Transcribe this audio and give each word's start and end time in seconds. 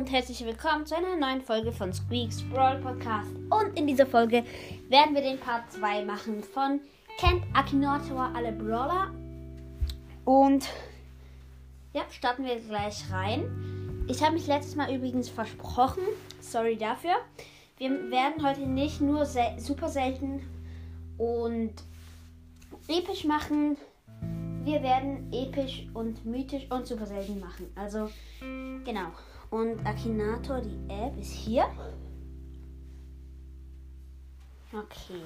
und 0.00 0.10
herzlich 0.10 0.42
willkommen 0.46 0.86
zu 0.86 0.96
einer 0.96 1.14
neuen 1.14 1.42
Folge 1.42 1.72
von 1.72 1.92
Squeaks 1.92 2.40
Brawl 2.44 2.80
Podcast. 2.80 3.28
Und 3.50 3.78
in 3.78 3.86
dieser 3.86 4.06
Folge 4.06 4.44
werden 4.88 5.14
wir 5.14 5.20
den 5.20 5.38
Part 5.38 5.70
2 5.72 6.06
machen 6.06 6.42
von 6.42 6.80
Kennt 7.18 7.44
Akinator 7.52 8.32
alle 8.34 8.50
Brawler. 8.50 9.10
Und 10.24 10.66
ja, 11.92 12.00
starten 12.10 12.46
wir 12.46 12.58
gleich 12.60 13.04
rein. 13.12 14.06
Ich 14.08 14.22
habe 14.22 14.36
mich 14.36 14.46
letztes 14.46 14.74
Mal 14.74 14.90
übrigens 14.90 15.28
versprochen. 15.28 16.02
Sorry 16.40 16.78
dafür. 16.78 17.16
Wir 17.76 17.90
werden 18.10 18.42
heute 18.42 18.62
nicht 18.62 19.02
nur 19.02 19.26
sel 19.26 19.58
super 19.58 19.90
selten 19.90 20.40
und 21.18 21.74
episch 22.88 23.26
machen. 23.26 23.76
Wir 24.64 24.82
werden 24.82 25.30
episch 25.30 25.86
und 25.92 26.24
mythisch 26.24 26.70
und 26.70 26.86
super 26.86 27.04
selten 27.04 27.38
machen. 27.38 27.70
Also, 27.76 28.08
genau. 28.40 29.10
Und 29.50 29.84
Akinator, 29.84 30.60
die 30.60 30.78
App, 30.88 31.18
ist 31.18 31.32
hier. 31.32 31.64
Okay. 34.72 35.22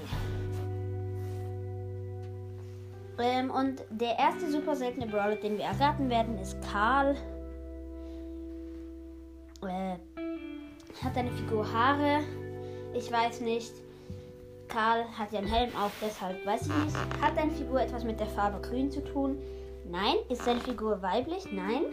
Ähm, 3.19 3.50
und 3.50 3.84
der 3.91 4.19
erste 4.19 4.50
super 4.50 4.74
seltene 4.74 5.06
Brawler, 5.06 5.37
den 5.37 5.59
wir 5.59 5.64
erraten 5.64 6.09
werden, 6.09 6.38
ist 6.38 6.56
Karl. 6.62 7.14
Äh, 9.62 9.97
hat 11.02 11.16
eine 11.16 11.30
Figur 11.33 11.70
Haare. 11.70 12.20
Ich 12.95 13.12
weiß 13.12 13.42
nicht. 13.42 13.72
Karl 14.69 15.05
hat 15.19 15.33
ja 15.33 15.41
einen 15.41 15.48
Helm 15.48 15.70
auf, 15.77 15.92
deshalb 16.00 16.45
weiß 16.47 16.62
ich 16.62 16.84
nicht. 16.84 16.97
Hat 17.20 17.36
deine 17.36 17.52
Figur 17.52 17.80
etwas 17.80 18.05
mit 18.05 18.19
der 18.19 18.27
Farbe 18.27 18.66
grün 18.66 18.91
zu 18.91 19.05
tun? 19.05 19.38
Nein. 19.84 20.16
Ist 20.31 20.47
deine 20.47 20.61
Figur 20.61 21.03
weiblich? 21.03 21.44
Nein. 21.53 21.84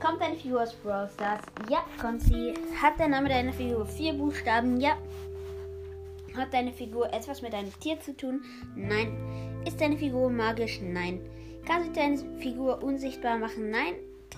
Kommt 0.00 0.20
deine 0.20 0.36
Figur 0.36 0.62
aus 0.62 0.74
Brawl 0.74 1.08
Stars? 1.08 1.40
Ja, 1.70 1.84
kommt 1.98 2.20
sie. 2.20 2.52
Hat 2.82 2.98
der 2.98 3.08
Name 3.08 3.30
deiner 3.30 3.52
Figur 3.52 3.86
vier 3.86 4.12
Buchstaben? 4.12 4.78
Ja. 4.78 4.98
Hat 6.36 6.52
deine 6.52 6.72
Figur 6.72 7.10
etwas 7.14 7.40
mit 7.40 7.54
einem 7.54 7.72
Tier 7.80 7.98
zu 8.00 8.14
tun? 8.14 8.42
Nein. 8.74 9.16
Ist 9.66 9.80
deine 9.80 9.96
Figur 9.96 10.28
magisch? 10.28 10.80
Nein. 10.82 11.20
Kann 11.66 11.82
sich 11.82 11.92
deine 11.92 12.18
Figur 12.40 12.82
unsichtbar 12.82 13.38
machen? 13.38 13.70
Nein. 13.70 13.94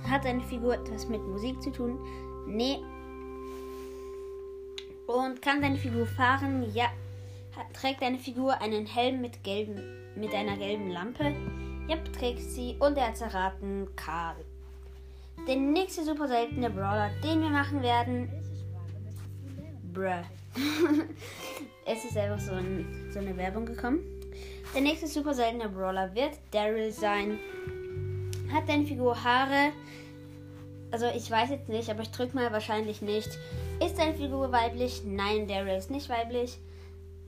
Hat 0.08 0.24
deine 0.24 0.42
Figur 0.42 0.74
etwas 0.74 1.08
mit 1.08 1.20
Musik 1.22 1.60
zu 1.60 1.72
tun? 1.72 1.98
Nee. 2.46 2.78
Und 5.08 5.42
kann 5.42 5.60
deine 5.60 5.76
Figur 5.76 6.06
fahren? 6.06 6.70
Ja. 6.72 6.86
Hat, 7.56 7.74
trägt 7.74 8.00
deine 8.00 8.18
Figur 8.18 8.60
einen 8.60 8.86
Helm 8.86 9.20
mit, 9.20 9.42
gelben, 9.42 9.82
mit 10.14 10.32
einer 10.32 10.56
gelben 10.56 10.90
Lampe? 10.90 11.34
Ja, 11.88 11.96
trägt 12.16 12.42
sie. 12.42 12.76
Und 12.78 12.96
er 12.96 13.08
hat 13.08 13.20
erraten 13.20 13.88
Karl. 13.96 14.36
Der 15.46 15.56
nächste 15.56 16.04
super 16.04 16.28
seltene 16.28 16.70
Brawler, 16.70 17.10
den 17.22 17.40
wir 17.40 17.50
machen 17.50 17.82
werden. 17.82 18.30
Bruh. 19.92 20.22
es 21.86 22.04
ist 22.04 22.16
einfach 22.16 22.40
so, 22.40 22.52
ein, 22.52 23.10
so 23.12 23.18
eine 23.18 23.36
Werbung 23.36 23.66
gekommen. 23.66 24.00
Der 24.74 24.82
nächste 24.82 25.06
super 25.06 25.32
seltene 25.34 25.68
Brawler 25.68 26.14
wird 26.14 26.32
Daryl 26.50 26.92
sein. 26.92 27.38
Hat 28.52 28.68
deine 28.68 28.84
Figur 28.84 29.22
Haare? 29.22 29.72
Also 30.90 31.06
ich 31.14 31.30
weiß 31.30 31.50
jetzt 31.50 31.68
nicht, 31.68 31.90
aber 31.90 32.02
ich 32.02 32.10
drücke 32.10 32.34
mal 32.34 32.52
wahrscheinlich 32.52 33.02
nicht. 33.02 33.28
Ist 33.84 33.98
deine 33.98 34.14
Figur 34.14 34.52
weiblich? 34.52 35.02
Nein, 35.04 35.46
Daryl 35.46 35.76
ist 35.76 35.90
nicht 35.90 36.08
weiblich. 36.08 36.58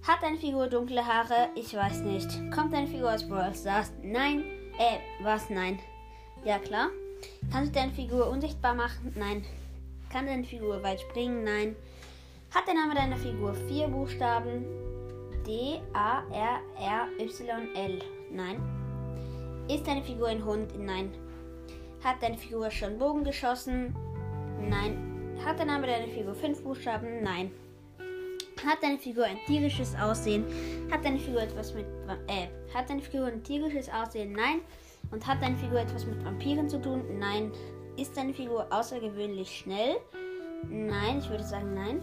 Hat 0.06 0.22
deine 0.22 0.38
Figur 0.38 0.66
dunkle 0.68 1.06
Haare? 1.06 1.48
Ich 1.54 1.74
weiß 1.74 2.00
nicht. 2.00 2.28
Kommt 2.50 2.72
deine 2.72 2.86
Figur 2.86 3.12
aus 3.12 3.28
Brawl 3.28 3.54
Stars? 3.54 3.92
Nein. 4.02 4.44
Äh, 4.78 4.98
was? 5.22 5.50
Nein. 5.50 5.78
Ja, 6.44 6.58
klar. 6.58 6.88
Kannst 7.52 7.74
du 7.74 7.80
deine 7.80 7.92
Figur 7.92 8.28
unsichtbar 8.28 8.74
machen? 8.74 9.12
Nein. 9.16 9.44
Kann 10.12 10.26
deine 10.26 10.44
Figur 10.44 10.82
weit 10.84 11.00
springen? 11.00 11.42
Nein. 11.42 11.74
Hat 12.54 12.66
der 12.66 12.74
Name 12.74 12.94
deiner 12.94 13.16
Figur 13.16 13.54
vier 13.54 13.88
Buchstaben? 13.88 14.64
D, 15.44 15.80
A, 15.92 16.22
R, 16.32 16.60
R, 16.78 17.08
Y, 17.18 17.74
L. 17.74 17.98
Nein. 18.30 18.60
Ist 19.68 19.86
deine 19.86 20.02
Figur 20.02 20.28
ein 20.28 20.44
Hund? 20.44 20.78
Nein. 20.78 21.10
Hat 22.04 22.22
deine 22.22 22.38
Figur 22.38 22.70
schon 22.70 22.98
Bogen 22.98 23.24
geschossen? 23.24 23.96
Nein. 24.68 25.36
Hat 25.44 25.58
der 25.58 25.66
Name 25.66 25.88
deiner 25.88 26.08
Figur 26.08 26.34
fünf 26.34 26.62
Buchstaben? 26.62 27.22
Nein. 27.22 27.50
Hat 28.64 28.82
deine 28.82 28.98
Figur 28.98 29.24
ein 29.24 29.38
tierisches 29.46 29.96
Aussehen? 29.96 30.44
Hat 30.90 31.04
deine 31.04 31.18
Figur 31.18 31.42
etwas 31.42 31.74
mit 31.74 31.86
äh, 32.28 32.46
hat 32.72 32.90
deine 32.90 33.00
Figur 33.00 33.26
ein 33.26 33.42
tierisches 33.42 33.88
Aussehen? 33.88 34.32
Nein. 34.32 34.60
Und 35.10 35.26
hat 35.26 35.42
deine 35.42 35.56
Figur 35.56 35.80
etwas 35.80 36.06
mit 36.06 36.24
Vampiren 36.24 36.68
zu 36.68 36.80
tun? 36.80 37.02
Nein. 37.18 37.52
Ist 37.96 38.16
deine 38.16 38.32
Figur 38.32 38.66
außergewöhnlich 38.70 39.50
schnell? 39.50 39.96
Nein, 40.68 41.18
ich 41.18 41.28
würde 41.28 41.44
sagen 41.44 41.74
nein. 41.74 42.02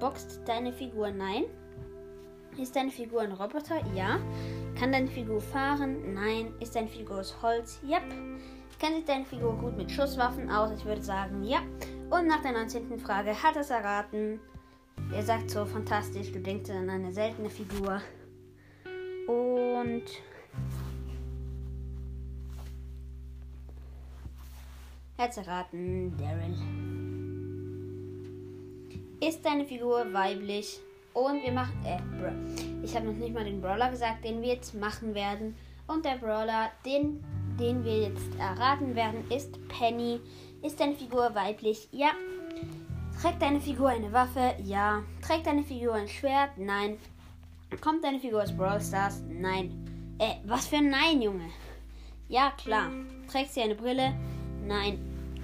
Boxt 0.00 0.40
deine 0.46 0.72
Figur? 0.72 1.10
Nein. 1.10 1.44
Ist 2.58 2.76
deine 2.76 2.90
Figur 2.90 3.22
ein 3.22 3.32
Roboter? 3.32 3.80
Ja. 3.94 4.18
Kann 4.78 4.92
deine 4.92 5.08
Figur 5.08 5.40
fahren? 5.40 6.14
Nein. 6.14 6.54
Ist 6.60 6.76
deine 6.76 6.88
Figur 6.88 7.20
aus 7.20 7.36
Holz? 7.42 7.80
Ja. 7.82 7.98
Kennt 8.78 8.96
sich 8.96 9.04
deine 9.04 9.24
Figur 9.24 9.56
gut 9.56 9.76
mit 9.76 9.90
Schusswaffen 9.90 10.50
aus? 10.50 10.70
Ich 10.76 10.84
würde 10.84 11.02
sagen 11.02 11.42
ja. 11.44 11.60
Und 12.10 12.26
nach 12.26 12.42
der 12.42 12.52
19. 12.52 12.98
Frage 12.98 13.30
hat 13.42 13.56
es 13.56 13.70
erraten. 13.70 14.40
Er 15.12 15.22
sagt 15.22 15.50
so 15.50 15.64
fantastisch, 15.64 16.32
du 16.32 16.40
denkst 16.40 16.70
an 16.70 16.90
eine 16.90 17.12
seltene 17.12 17.50
Figur. 17.50 18.00
Und 19.26 20.04
Herz 25.16 25.36
erraten, 25.36 26.12
Daryl. 26.18 26.56
Ist 29.20 29.44
deine 29.44 29.64
Figur 29.64 30.12
weiblich? 30.12 30.80
Und 31.12 31.40
wir 31.44 31.52
machen. 31.52 31.78
Äh. 31.84 32.00
Ich 32.84 32.96
habe 32.96 33.06
noch 33.06 33.14
nicht 33.14 33.32
mal 33.32 33.44
den 33.44 33.60
Brawler 33.60 33.90
gesagt, 33.90 34.24
den 34.24 34.42
wir 34.42 34.54
jetzt 34.54 34.74
machen 34.74 35.14
werden. 35.14 35.54
Und 35.86 36.04
der 36.04 36.16
Brawler, 36.16 36.72
den, 36.84 37.22
den 37.60 37.84
wir 37.84 38.08
jetzt 38.08 38.34
erraten 38.40 38.96
werden, 38.96 39.22
ist 39.30 39.56
Penny. 39.68 40.20
Ist 40.62 40.80
deine 40.80 40.96
Figur 40.96 41.32
weiblich? 41.32 41.88
Ja. 41.92 42.10
Trägt 43.22 43.40
deine 43.40 43.60
Figur 43.60 43.90
eine 43.90 44.12
Waffe? 44.12 44.56
Ja. 44.64 45.04
Trägt 45.22 45.46
deine 45.46 45.62
Figur 45.62 45.94
ein 45.94 46.08
Schwert? 46.08 46.58
Nein. 46.58 46.98
Kommt 47.80 48.02
deine 48.02 48.18
Figur 48.18 48.42
aus 48.42 48.56
Brawl 48.56 48.80
Stars? 48.80 49.22
Nein. 49.28 50.16
Äh, 50.18 50.34
was 50.44 50.66
für 50.66 50.76
ein 50.76 50.90
Nein, 50.90 51.22
Junge? 51.22 51.50
Ja, 52.28 52.52
klar. 52.56 52.90
Trägt 53.30 53.52
sie 53.52 53.62
eine 53.62 53.76
Brille? 53.76 54.12
Nein. 54.66 54.98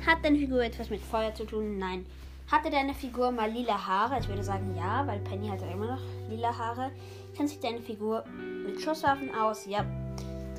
Hat 0.06 0.24
deine 0.24 0.38
Figur 0.38 0.62
etwas 0.62 0.90
mit 0.90 1.00
Feuer 1.00 1.34
zu 1.34 1.44
tun? 1.44 1.78
Nein. 1.78 2.06
Hatte 2.50 2.70
deine 2.70 2.94
Figur 2.94 3.30
mal 3.30 3.50
lila 3.50 3.86
Haare? 3.86 4.18
Ich 4.18 4.28
würde 4.28 4.42
sagen 4.42 4.74
ja, 4.76 5.06
weil 5.06 5.20
Penny 5.20 5.48
hat 5.48 5.60
ja 5.60 5.70
immer 5.70 5.86
noch 5.86 6.00
lila 6.28 6.56
Haare. 6.56 6.90
Kennt 7.36 7.48
sich 7.48 7.60
deine 7.60 7.80
Figur 7.80 8.24
mit 8.66 8.80
Schusswaffen 8.80 9.32
aus? 9.34 9.66
Ja. 9.66 9.84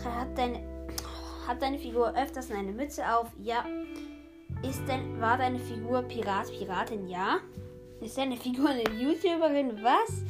Hat 0.06 0.38
deine, 0.38 0.62
hat 1.48 1.62
deine 1.62 1.78
Figur 1.78 2.16
öfters 2.16 2.50
eine 2.52 2.72
Mütze 2.72 3.04
auf? 3.14 3.28
Ja. 3.44 3.66
Ist 4.64 4.88
denn, 4.88 5.20
war 5.20 5.38
deine 5.38 5.60
Figur 5.60 6.04
Pirat, 6.04 6.50
Piratin? 6.52 7.08
Ja. 7.08 7.40
Ist 8.00 8.18
deine 8.18 8.38
Figur 8.38 8.70
eine 8.70 8.84
YouTuberin? 8.84 9.84
Was? 9.84 10.24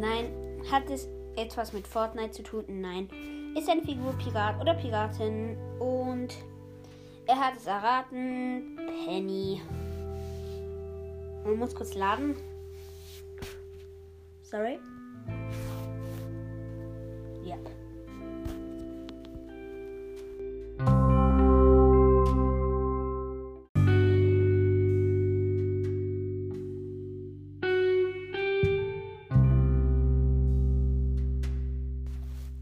Nein. 0.00 0.32
Hat 0.70 0.90
es 0.90 1.08
etwas 1.36 1.72
mit 1.72 1.86
Fortnite 1.86 2.32
zu 2.32 2.42
tun? 2.42 2.64
Nein. 2.68 3.08
Ist 3.56 3.68
deine 3.68 3.82
Figur 3.82 4.12
Pirat 4.14 4.60
oder 4.60 4.74
Piratin? 4.74 5.56
Und 5.78 6.34
er 7.30 7.38
hat 7.38 7.56
es 7.56 7.66
erraten. 7.66 8.76
Penny. 9.04 9.62
Man 11.44 11.56
muss 11.56 11.74
kurz 11.74 11.94
laden. 11.94 12.34
Sorry. 14.42 14.80
Yep. 17.44 17.79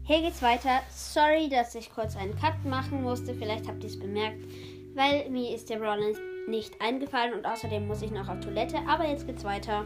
Hier 0.09 0.21
geht's 0.21 0.41
weiter. 0.41 0.81
Sorry, 0.89 1.49
dass 1.49 1.75
ich 1.75 1.93
kurz 1.93 2.15
einen 2.15 2.35
Cut 2.35 2.65
machen 2.65 3.03
musste. 3.03 3.35
Vielleicht 3.35 3.67
habt 3.67 3.83
ihr 3.83 3.91
es 3.91 3.99
bemerkt, 3.99 4.43
weil 4.95 5.29
mir 5.29 5.53
ist 5.53 5.69
der 5.69 5.77
Brawler 5.77 6.15
nicht 6.47 6.81
eingefallen 6.81 7.35
und 7.35 7.45
außerdem 7.45 7.85
muss 7.85 8.01
ich 8.01 8.09
noch 8.09 8.27
auf 8.27 8.39
Toilette. 8.39 8.79
Aber 8.87 9.07
jetzt 9.07 9.27
geht's 9.27 9.43
weiter. 9.43 9.85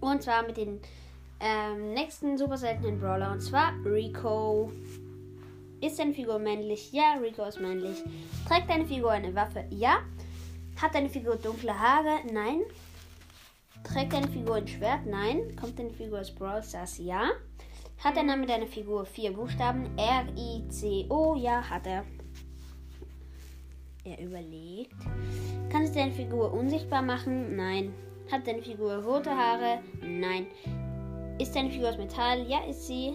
Und 0.00 0.22
zwar 0.22 0.42
mit 0.44 0.56
den 0.56 0.80
ähm, 1.40 1.92
nächsten 1.92 2.38
super 2.38 2.56
seltenen 2.56 2.98
Brawler. 2.98 3.30
Und 3.30 3.42
zwar 3.42 3.74
Rico. 3.84 4.72
Ist 5.82 5.98
deine 5.98 6.14
Figur 6.14 6.38
männlich? 6.38 6.90
Ja, 6.92 7.18
Rico 7.22 7.44
ist 7.44 7.60
männlich. 7.60 8.02
Trägt 8.48 8.70
deine 8.70 8.86
Figur 8.86 9.10
eine 9.10 9.34
Waffe? 9.34 9.66
Ja. 9.68 9.98
Hat 10.80 10.94
deine 10.94 11.10
Figur 11.10 11.36
dunkle 11.36 11.78
Haare? 11.78 12.20
Nein. 12.32 12.62
Trägt 13.84 14.14
deine 14.14 14.28
Figur 14.28 14.54
ein 14.54 14.66
Schwert? 14.66 15.04
Nein. 15.04 15.54
Kommt 15.60 15.78
deine 15.78 15.90
Figur 15.90 16.20
aus 16.20 16.34
Brawl 16.34 16.62
Stars? 16.62 16.96
Ja. 16.96 17.32
Hat 17.98 18.14
der 18.14 18.24
Name 18.24 18.46
deiner 18.46 18.66
Figur 18.66 19.06
vier 19.06 19.32
Buchstaben? 19.32 19.88
R-I-C-O? 19.96 21.34
Ja, 21.36 21.62
hat 21.62 21.86
er. 21.86 22.04
Er 24.04 24.20
überlegt. 24.20 24.94
Kann 25.70 25.86
sich 25.86 25.96
deine 25.96 26.12
Figur 26.12 26.52
unsichtbar 26.52 27.02
machen? 27.02 27.56
Nein. 27.56 27.94
Hat 28.30 28.46
deine 28.46 28.62
Figur 28.62 28.96
rote 28.96 29.30
Haare? 29.30 29.80
Nein. 30.02 30.46
Ist 31.40 31.56
deine 31.56 31.70
Figur 31.70 31.88
aus 31.88 31.98
Metall? 31.98 32.46
Ja, 32.46 32.60
ist 32.68 32.86
sie. 32.86 33.14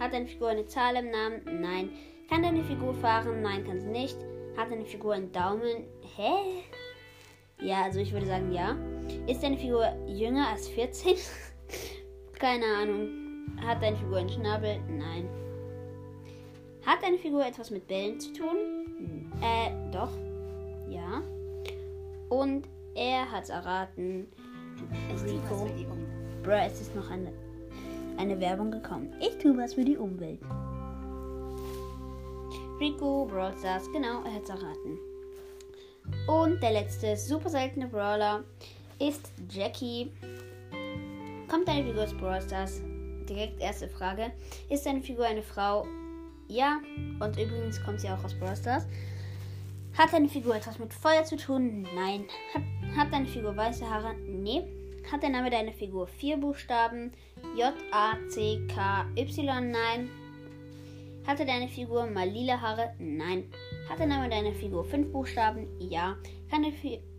Hat 0.00 0.14
deine 0.14 0.26
Figur 0.26 0.48
eine 0.48 0.66
Zahl 0.66 0.96
im 0.96 1.10
Namen? 1.10 1.60
Nein. 1.60 1.90
Kann 2.28 2.42
deine 2.42 2.64
Figur 2.64 2.94
fahren? 2.94 3.42
Nein, 3.42 3.64
kann 3.64 3.80
sie 3.80 3.88
nicht. 3.88 4.16
Hat 4.56 4.70
deine 4.70 4.86
Figur 4.86 5.12
einen 5.12 5.30
Daumen? 5.30 5.84
Hä? 6.16 6.62
Ja, 7.60 7.82
also 7.82 8.00
ich 8.00 8.12
würde 8.12 8.26
sagen 8.26 8.50
ja. 8.50 8.76
Ist 9.26 9.42
deine 9.42 9.58
Figur 9.58 9.86
jünger 10.06 10.48
als 10.48 10.68
14? 10.68 11.16
Keine 12.32 12.64
Ahnung. 12.80 13.31
Hat 13.64 13.82
deine 13.82 13.96
Figur 13.96 14.18
einen 14.18 14.28
Schnabel? 14.28 14.80
Nein. 14.88 15.28
Hat 16.84 17.02
deine 17.02 17.18
Figur 17.18 17.46
etwas 17.46 17.70
mit 17.70 17.86
Bällen 17.86 18.18
zu 18.18 18.32
tun? 18.32 19.30
Äh, 19.40 19.70
doch. 19.92 20.10
Ja. 20.88 21.22
Und 22.28 22.68
er 22.94 23.30
hat's 23.30 23.50
erraten. 23.50 24.26
Rico. 25.24 25.68
Bro, 26.42 26.66
es 26.66 26.80
ist 26.80 26.96
noch 26.96 27.08
eine, 27.10 27.32
eine 28.16 28.38
Werbung 28.40 28.70
gekommen. 28.70 29.12
Ich 29.20 29.38
tue 29.38 29.56
was 29.56 29.74
für 29.74 29.84
die 29.84 29.96
Umwelt. 29.96 30.40
Rico, 32.80 33.26
Brawl 33.26 33.56
Stars, 33.58 33.84
genau, 33.92 34.24
er 34.24 34.34
hat's 34.34 34.50
erraten. 34.50 34.98
Und 36.26 36.60
der 36.60 36.72
letzte 36.72 37.16
super 37.16 37.48
seltene 37.48 37.86
Brawler 37.86 38.42
ist 38.98 39.32
Jackie. 39.48 40.10
Kommt 41.48 41.68
deine 41.68 41.84
Figur 41.84 42.02
aus 42.02 42.14
Brawl 42.14 42.42
Stars? 42.42 42.82
Direkt 43.32 43.62
erste 43.62 43.88
Frage. 43.88 44.30
Ist 44.68 44.84
deine 44.84 45.00
Figur 45.00 45.24
eine 45.24 45.42
Frau? 45.42 45.86
Ja. 46.48 46.80
Und 47.18 47.38
übrigens 47.38 47.82
kommt 47.82 48.00
sie 48.00 48.08
auch 48.10 48.22
aus 48.22 48.34
Brawl 48.34 48.54
Stars. 48.54 48.86
Hat 49.96 50.12
deine 50.12 50.28
Figur 50.28 50.54
etwas 50.54 50.78
mit 50.78 50.92
Feuer 50.92 51.24
zu 51.24 51.36
tun? 51.36 51.86
Nein. 51.94 52.26
Hat, 52.52 52.62
hat 52.96 53.12
deine 53.12 53.26
Figur 53.26 53.56
weiße 53.56 53.88
Haare? 53.88 54.14
Nee. 54.16 54.64
Hat 55.10 55.22
der 55.22 55.30
Name 55.30 55.48
deiner 55.48 55.72
Figur 55.72 56.06
vier 56.06 56.36
Buchstaben? 56.36 57.12
J, 57.56 57.72
A, 57.90 58.16
C, 58.28 58.60
K, 58.68 59.06
Y? 59.16 59.70
Nein. 59.70 60.10
Hatte 61.26 61.46
deine 61.46 61.68
Figur 61.68 62.06
mal 62.06 62.28
lila 62.28 62.60
Haare? 62.60 62.94
Nein. 62.98 63.44
Hat 63.88 63.98
der 63.98 64.08
Name 64.08 64.28
deiner 64.28 64.52
Figur 64.52 64.84
fünf 64.84 65.10
Buchstaben? 65.10 65.68
Ja. 65.80 66.16
Kann, 66.50 66.66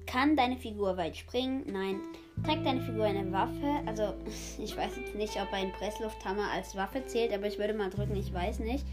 kann 0.06 0.36
deine 0.36 0.58
Figur 0.58 0.96
weit 0.96 1.18
springen? 1.18 1.64
Nein. 1.72 2.02
Trägt 2.44 2.66
deine 2.66 2.82
Figur 2.82 3.06
eine 3.06 3.32
Waffe? 3.32 3.82
Also, 3.86 4.14
ich 4.60 4.76
weiß 4.76 4.98
jetzt 4.98 5.16
nicht, 5.16 5.40
ob 5.42 5.52
ein 5.54 5.72
Presslufthammer 5.74 6.50
als 6.52 6.76
Waffe 6.76 7.06
zählt, 7.06 7.34
aber 7.34 7.48
ich 7.48 7.60
würde 7.60 7.74
mal 7.74 7.90
drücken, 7.90 8.16
ich 8.16 8.34
weiß 8.34 8.60
nicht. 8.60 8.86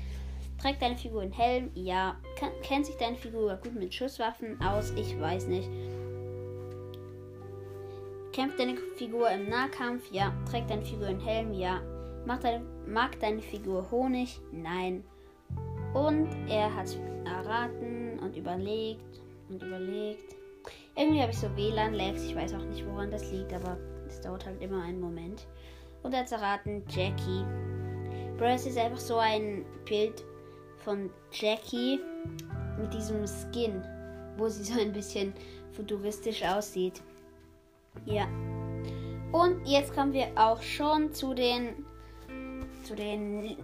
Trägt 0.60 0.82
deine 0.82 0.96
Figur 0.96 1.22
einen 1.22 1.32
Helm? 1.32 1.70
Ja. 1.74 2.16
Kann, 2.38 2.50
kennt 2.62 2.86
sich 2.86 2.96
deine 2.96 3.16
Figur 3.16 3.56
gut 3.56 3.74
mit 3.74 3.94
Schusswaffen 3.94 4.60
aus? 4.60 4.90
Ich 4.90 5.18
weiß 5.18 5.46
nicht. 5.46 5.68
Kämpft 8.32 8.60
deine 8.60 8.76
Figur 8.96 9.30
im 9.30 9.48
Nahkampf? 9.48 10.10
Ja. 10.12 10.32
Trägt 10.48 10.70
deine 10.70 10.84
Figur 10.84 11.06
einen 11.06 11.20
Helm? 11.20 11.54
Ja. 11.54 11.80
Macht 12.26 12.44
deine, 12.44 12.64
mag 12.86 13.18
deine 13.20 13.40
Figur 13.40 13.90
Honig? 13.90 14.38
Nein. 14.52 15.02
Und 15.94 16.28
er 16.48 16.74
hat 16.74 16.88
erraten 17.24 18.18
und 18.20 18.36
überlegt 18.36 19.20
und 19.48 19.62
überlegt. 19.62 20.36
Irgendwie 21.00 21.22
habe 21.22 21.32
ich 21.32 21.38
so 21.38 21.48
WLAN-Lags. 21.56 22.24
Ich 22.24 22.36
weiß 22.36 22.52
auch 22.52 22.64
nicht, 22.64 22.86
woran 22.86 23.10
das 23.10 23.32
liegt, 23.32 23.54
aber 23.54 23.78
es 24.06 24.20
dauert 24.20 24.44
halt 24.44 24.60
immer 24.60 24.82
einen 24.82 25.00
Moment. 25.00 25.46
Und 26.02 26.14
hat 26.14 26.30
erraten 26.30 26.84
Jackie. 26.90 27.42
Bro, 28.36 28.48
es 28.48 28.66
ist 28.66 28.76
einfach 28.76 29.00
so 29.00 29.16
ein 29.16 29.64
Bild 29.86 30.22
von 30.84 31.08
Jackie 31.32 32.00
mit 32.78 32.92
diesem 32.92 33.26
Skin, 33.26 33.82
wo 34.36 34.48
sie 34.50 34.62
so 34.62 34.78
ein 34.78 34.92
bisschen 34.92 35.32
futuristisch 35.72 36.42
aussieht. 36.44 37.00
Ja. 38.04 38.26
Und 39.32 39.66
jetzt 39.66 39.94
kommen 39.94 40.12
wir 40.12 40.28
auch 40.36 40.60
schon 40.60 41.14
zu 41.14 41.32
den 41.32 41.86
zu 42.84 42.94
den 42.94 43.56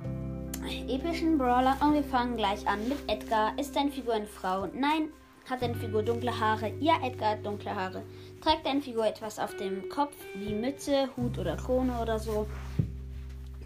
epischen 0.89 1.37
Brawler 1.37 1.77
und 1.83 1.93
wir 1.93 2.05
fangen 2.05 2.39
gleich 2.39 2.67
an 2.67 2.89
mit 2.89 2.99
Edgar. 3.09 3.59
Ist 3.59 3.77
deine 3.77 3.91
Figur 3.91 4.15
eine 4.15 4.27
Frau? 4.27 4.69
Nein. 4.73 5.11
Hat 5.49 5.63
deine 5.63 5.77
Figur 5.77 6.03
dunkle 6.03 6.39
Haare? 6.39 6.73
Ja, 6.81 6.95
Edgar 7.05 7.31
hat 7.31 7.47
dunkle 7.47 7.73
Haare. 7.73 8.03
Trägt 8.43 8.67
deine 8.67 8.81
Figur 8.81 9.07
etwas 9.07 9.39
auf 9.39 9.57
dem 9.57 9.89
Kopf 9.89 10.17
wie 10.35 10.53
Mütze, 10.53 11.09
Hut 11.17 11.39
oder 11.39 11.57
Krone 11.57 12.01
oder 12.01 12.19
so? 12.19 12.47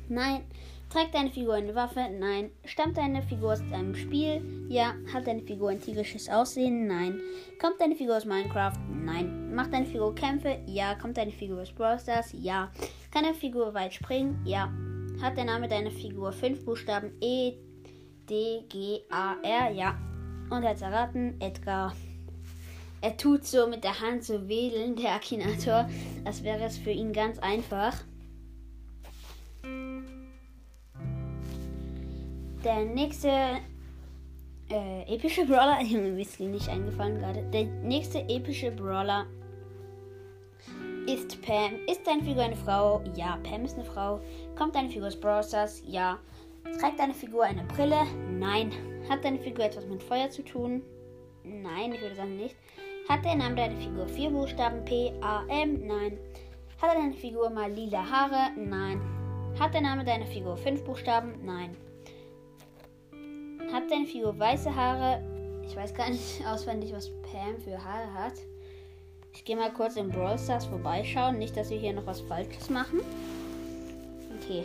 Nein. 0.08 0.42
Trägt 0.90 1.14
deine 1.14 1.30
Figur 1.30 1.54
eine 1.54 1.74
Waffe? 1.74 2.08
Nein. 2.18 2.50
Stammt 2.66 2.98
deine 2.98 3.22
Figur 3.22 3.52
aus 3.52 3.60
einem 3.72 3.94
Spiel? 3.94 4.42
Ja. 4.68 4.92
Hat 5.12 5.26
deine 5.26 5.40
Figur 5.40 5.70
ein 5.70 5.80
tierisches 5.80 6.28
Aussehen? 6.28 6.86
Nein. 6.86 7.18
Kommt 7.58 7.80
deine 7.80 7.96
Figur 7.96 8.16
aus 8.16 8.26
Minecraft? 8.26 8.76
Nein. 8.92 9.54
Macht 9.54 9.72
deine 9.72 9.86
Figur 9.86 10.14
Kämpfe? 10.14 10.58
Ja. 10.66 10.96
Kommt 10.96 11.16
deine 11.16 11.32
Figur 11.32 11.62
aus 11.62 11.72
Brawl 11.72 11.98
Stars? 11.98 12.34
Ja. 12.34 12.70
Kann 13.10 13.22
deine 13.22 13.34
Figur 13.34 13.72
weit 13.72 13.94
springen? 13.94 14.38
Ja. 14.44 14.70
Hat 15.22 15.36
der 15.36 15.44
Name 15.44 15.66
deiner 15.68 15.90
Figur 15.90 16.32
fünf 16.32 16.62
Buchstaben 16.64 17.12
E, 17.20 17.52
D, 18.28 18.64
G, 18.68 19.00
A, 19.10 19.36
R? 19.42 19.70
Ja. 19.70 20.09
Und 20.50 20.64
er 20.64 20.70
hat 20.70 20.82
erraten, 20.82 21.40
Edgar. 21.40 21.94
Er 23.00 23.16
tut 23.16 23.46
so 23.46 23.66
mit 23.66 23.82
der 23.82 24.00
Hand 24.00 24.24
so 24.24 24.48
wedeln, 24.48 24.96
der 24.96 25.14
Akinator, 25.14 25.88
als 26.24 26.42
wäre 26.42 26.64
es 26.64 26.76
für 26.76 26.90
ihn 26.90 27.12
ganz 27.12 27.38
einfach. 27.38 27.94
Der 32.62 32.84
nächste 32.84 33.30
äh, 34.68 35.14
epische 35.14 35.46
Brawler, 35.46 35.82
mir 35.82 36.18
ist 36.18 36.40
nicht 36.40 36.68
eingefallen 36.68 37.18
gerade. 37.18 37.42
Der 37.50 37.64
nächste 37.64 38.18
epische 38.28 38.70
Brawler 38.70 39.26
ist 41.06 41.40
Pam. 41.40 41.72
Ist 41.90 42.06
deine 42.06 42.22
Figur 42.22 42.42
eine 42.42 42.56
Frau? 42.56 43.02
Ja, 43.14 43.38
Pam 43.42 43.64
ist 43.64 43.74
eine 43.74 43.84
Frau. 43.84 44.20
Kommt 44.56 44.74
deine 44.74 44.90
Figur 44.90 45.08
aus 45.08 45.18
Brawl 45.18 45.42
Stars? 45.42 45.82
Ja. 45.86 46.18
Trägt 46.64 46.98
deine 46.98 47.14
Figur 47.14 47.44
eine 47.44 47.64
Brille? 47.64 48.06
Nein. 48.30 48.72
Hat 49.08 49.24
deine 49.24 49.38
Figur 49.38 49.64
etwas 49.64 49.86
mit 49.86 50.02
Feuer 50.02 50.30
zu 50.30 50.42
tun? 50.42 50.82
Nein, 51.42 51.92
ich 51.92 52.00
würde 52.00 52.14
sagen 52.14 52.36
nicht. 52.36 52.56
Hat 53.08 53.24
der 53.24 53.34
Name 53.34 53.56
deiner 53.56 53.76
Figur 53.76 54.06
vier 54.06 54.30
Buchstaben 54.30 54.84
P, 54.84 55.12
A, 55.20 55.44
M? 55.48 55.86
Nein. 55.86 56.18
Hat 56.80 56.96
deine 56.96 57.12
Figur 57.12 57.50
mal 57.50 57.70
lila 57.70 58.08
Haare? 58.08 58.52
Nein. 58.56 59.00
Hat 59.58 59.74
der 59.74 59.80
Name 59.80 60.04
deiner 60.04 60.26
Figur 60.26 60.56
fünf 60.56 60.84
Buchstaben? 60.84 61.34
Nein. 61.44 61.76
Hat 63.72 63.90
deine 63.90 64.06
Figur 64.06 64.38
weiße 64.38 64.74
Haare? 64.74 65.22
Ich 65.66 65.76
weiß 65.76 65.94
gar 65.94 66.08
nicht 66.08 66.44
auswendig, 66.46 66.92
was 66.92 67.10
Pam 67.22 67.58
für 67.58 67.82
Haare 67.82 68.12
hat. 68.14 68.34
Ich 69.32 69.44
gehe 69.44 69.56
mal 69.56 69.72
kurz 69.72 69.96
in 69.96 70.08
Brawl 70.08 70.38
Stars 70.38 70.66
vorbeischauen. 70.66 71.38
Nicht, 71.38 71.56
dass 71.56 71.70
wir 71.70 71.78
hier 71.78 71.92
noch 71.92 72.06
was 72.06 72.20
Falsches 72.20 72.68
machen. 72.70 73.00
Okay. 74.40 74.64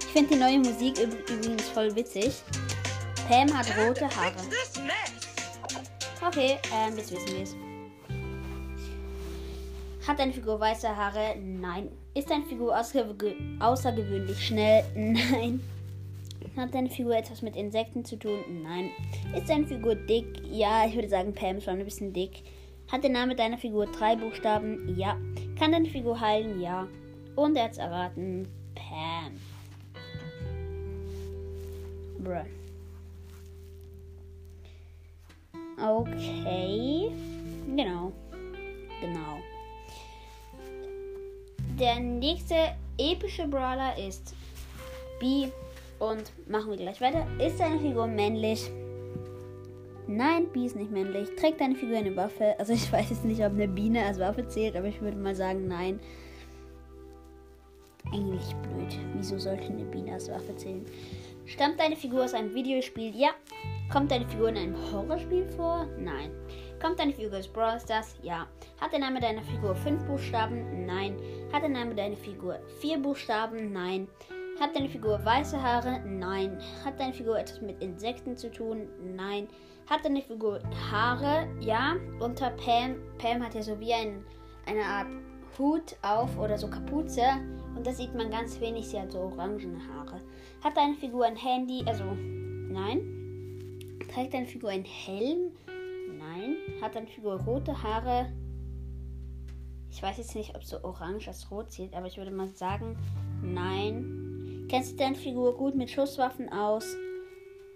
Ich 0.00 0.12
finde 0.12 0.34
die 0.34 0.40
neue 0.40 0.58
Musik 0.58 0.98
übrigens 0.98 1.68
voll 1.70 1.94
witzig. 1.96 2.32
Pam 3.28 3.52
hat 3.56 3.66
rote 3.76 4.08
Haare. 4.16 4.32
Okay, 6.26 6.58
ähm, 6.72 6.96
jetzt 6.96 7.10
wissen 7.10 7.28
wir 7.28 7.42
es. 7.42 7.56
Hat 10.06 10.18
deine 10.18 10.32
Figur 10.32 10.60
weiße 10.60 10.96
Haare? 10.96 11.34
Nein. 11.40 11.88
Ist 12.14 12.30
deine 12.30 12.44
Figur 12.44 12.78
außergewöhnlich 12.78 14.46
schnell? 14.46 14.84
Nein. 14.94 15.60
Hat 16.56 16.74
deine 16.74 16.90
Figur 16.90 17.16
etwas 17.16 17.42
mit 17.42 17.56
Insekten 17.56 18.04
zu 18.04 18.16
tun? 18.16 18.38
Nein. 18.62 18.90
Ist 19.34 19.48
deine 19.48 19.66
Figur 19.66 19.94
dick? 19.94 20.26
Ja, 20.48 20.86
ich 20.86 20.94
würde 20.94 21.08
sagen, 21.08 21.34
Pam 21.34 21.56
ist 21.56 21.64
schon 21.64 21.78
ein 21.78 21.84
bisschen 21.84 22.12
dick. 22.12 22.42
Hat 22.92 23.02
der 23.02 23.10
Name 23.10 23.34
deiner 23.34 23.58
Figur 23.58 23.86
drei 23.86 24.14
Buchstaben? 24.14 24.94
Ja. 24.96 25.16
Kann 25.58 25.72
deine 25.72 25.88
Figur 25.88 26.20
heilen? 26.20 26.60
Ja. 26.60 26.86
Und 27.36 27.56
er 27.56 27.64
hat 27.64 27.78
erraten, 27.78 28.48
Pam. 28.74 29.40
Bruh. 32.18 32.44
Okay. 35.82 37.10
Genau. 37.76 38.12
Genau. 39.00 39.38
Der 41.78 41.98
nächste 41.98 42.54
epische 42.98 43.48
Brawler 43.48 43.98
ist 43.98 44.34
B. 45.18 45.48
Und 45.98 46.32
machen 46.48 46.70
wir 46.70 46.76
gleich 46.76 47.00
weiter. 47.00 47.26
Ist 47.38 47.58
deine 47.58 47.80
Figur 47.80 48.06
männlich? 48.06 48.70
Nein, 50.06 50.48
B 50.52 50.66
ist 50.66 50.76
nicht 50.76 50.90
männlich. 50.90 51.28
Trägt 51.36 51.60
deine 51.60 51.74
Figur 51.74 51.98
eine 51.98 52.14
Waffe? 52.16 52.54
Also 52.58 52.72
ich 52.72 52.92
weiß 52.92 53.10
jetzt 53.10 53.24
nicht, 53.24 53.40
ob 53.44 53.52
eine 53.52 53.68
Biene 53.68 54.04
als 54.04 54.18
Waffe 54.18 54.46
zählt, 54.46 54.76
aber 54.76 54.86
ich 54.86 55.00
würde 55.00 55.16
mal 55.16 55.34
sagen, 55.34 55.66
nein. 55.66 56.00
Eigentlich 58.14 58.54
blöd. 58.62 58.96
Wieso 59.16 59.38
sollte 59.38 59.64
eine 59.64 59.84
Biene 59.84 60.12
als 60.12 60.30
Waffe 60.30 60.54
zählen? 60.54 60.86
Stammt 61.46 61.80
deine 61.80 61.96
Figur 61.96 62.22
aus 62.22 62.32
einem 62.32 62.54
Videospiel? 62.54 63.14
Ja. 63.14 63.30
Kommt 63.92 64.12
deine 64.12 64.26
Figur 64.26 64.50
in 64.50 64.56
einem 64.56 64.92
Horrorspiel 64.92 65.48
vor? 65.48 65.88
Nein. 65.98 66.30
Kommt 66.80 67.00
deine 67.00 67.12
Figur 67.12 67.38
aus 67.38 67.48
Brawl 67.48 67.80
Stars? 67.80 68.16
Ja. 68.22 68.46
Hat 68.80 68.92
der 68.92 69.00
Name 69.00 69.18
deiner 69.18 69.42
Figur 69.42 69.74
fünf 69.74 70.04
Buchstaben? 70.04 70.86
Nein. 70.86 71.16
Hat 71.52 71.62
der 71.62 71.70
Name 71.70 71.92
deiner 71.96 72.16
Figur 72.16 72.60
vier 72.80 72.98
Buchstaben? 72.98 73.72
Nein. 73.72 74.06
Hat 74.60 74.76
deine 74.76 74.88
Figur 74.88 75.22
weiße 75.24 75.60
Haare? 75.60 76.00
Nein. 76.06 76.58
Hat 76.84 77.00
deine 77.00 77.12
Figur 77.12 77.36
etwas 77.36 77.60
mit 77.62 77.82
Insekten 77.82 78.36
zu 78.36 78.48
tun? 78.48 78.88
Nein. 79.16 79.48
Hat 79.90 80.04
deine 80.04 80.22
Figur 80.22 80.60
Haare? 80.88 81.48
Ja. 81.58 81.96
Unter 82.20 82.50
Pam. 82.50 82.94
Pam 83.18 83.42
hat 83.42 83.56
ja 83.56 83.62
so 83.62 83.80
wie 83.80 83.92
ein, 83.92 84.24
eine 84.66 84.84
Art 84.84 85.08
Hut 85.58 85.96
auf 86.02 86.38
oder 86.38 86.56
so 86.56 86.68
Kapuze. 86.68 87.22
Und 87.76 87.86
da 87.86 87.92
sieht 87.92 88.14
man 88.14 88.30
ganz 88.30 88.60
wenig. 88.60 88.88
Sie 88.88 89.00
hat 89.00 89.12
so 89.12 89.20
orangene 89.20 89.78
Haare. 89.88 90.20
Hat 90.62 90.76
deine 90.76 90.94
Figur 90.94 91.24
ein 91.26 91.36
Handy? 91.36 91.82
Also, 91.86 92.04
nein. 92.04 93.00
Trägt 94.12 94.34
deine 94.34 94.46
Figur 94.46 94.70
einen 94.70 94.84
Helm? 94.84 95.52
Nein. 96.18 96.56
Hat 96.80 96.94
deine 96.94 97.06
Figur 97.06 97.40
rote 97.40 97.82
Haare? 97.82 98.32
Ich 99.90 100.02
weiß 100.02 100.18
jetzt 100.18 100.34
nicht, 100.34 100.56
ob 100.56 100.64
so 100.64 100.82
orange 100.82 101.28
als 101.28 101.50
rot 101.50 101.70
zählt, 101.70 101.94
aber 101.94 102.06
ich 102.06 102.16
würde 102.16 102.30
mal 102.30 102.48
sagen, 102.48 102.96
nein. 103.42 104.66
Kennst 104.68 104.92
du 104.92 104.96
deine 104.96 105.14
Figur 105.14 105.56
gut 105.56 105.76
mit 105.76 105.90
Schusswaffen 105.90 106.48
aus? 106.48 106.96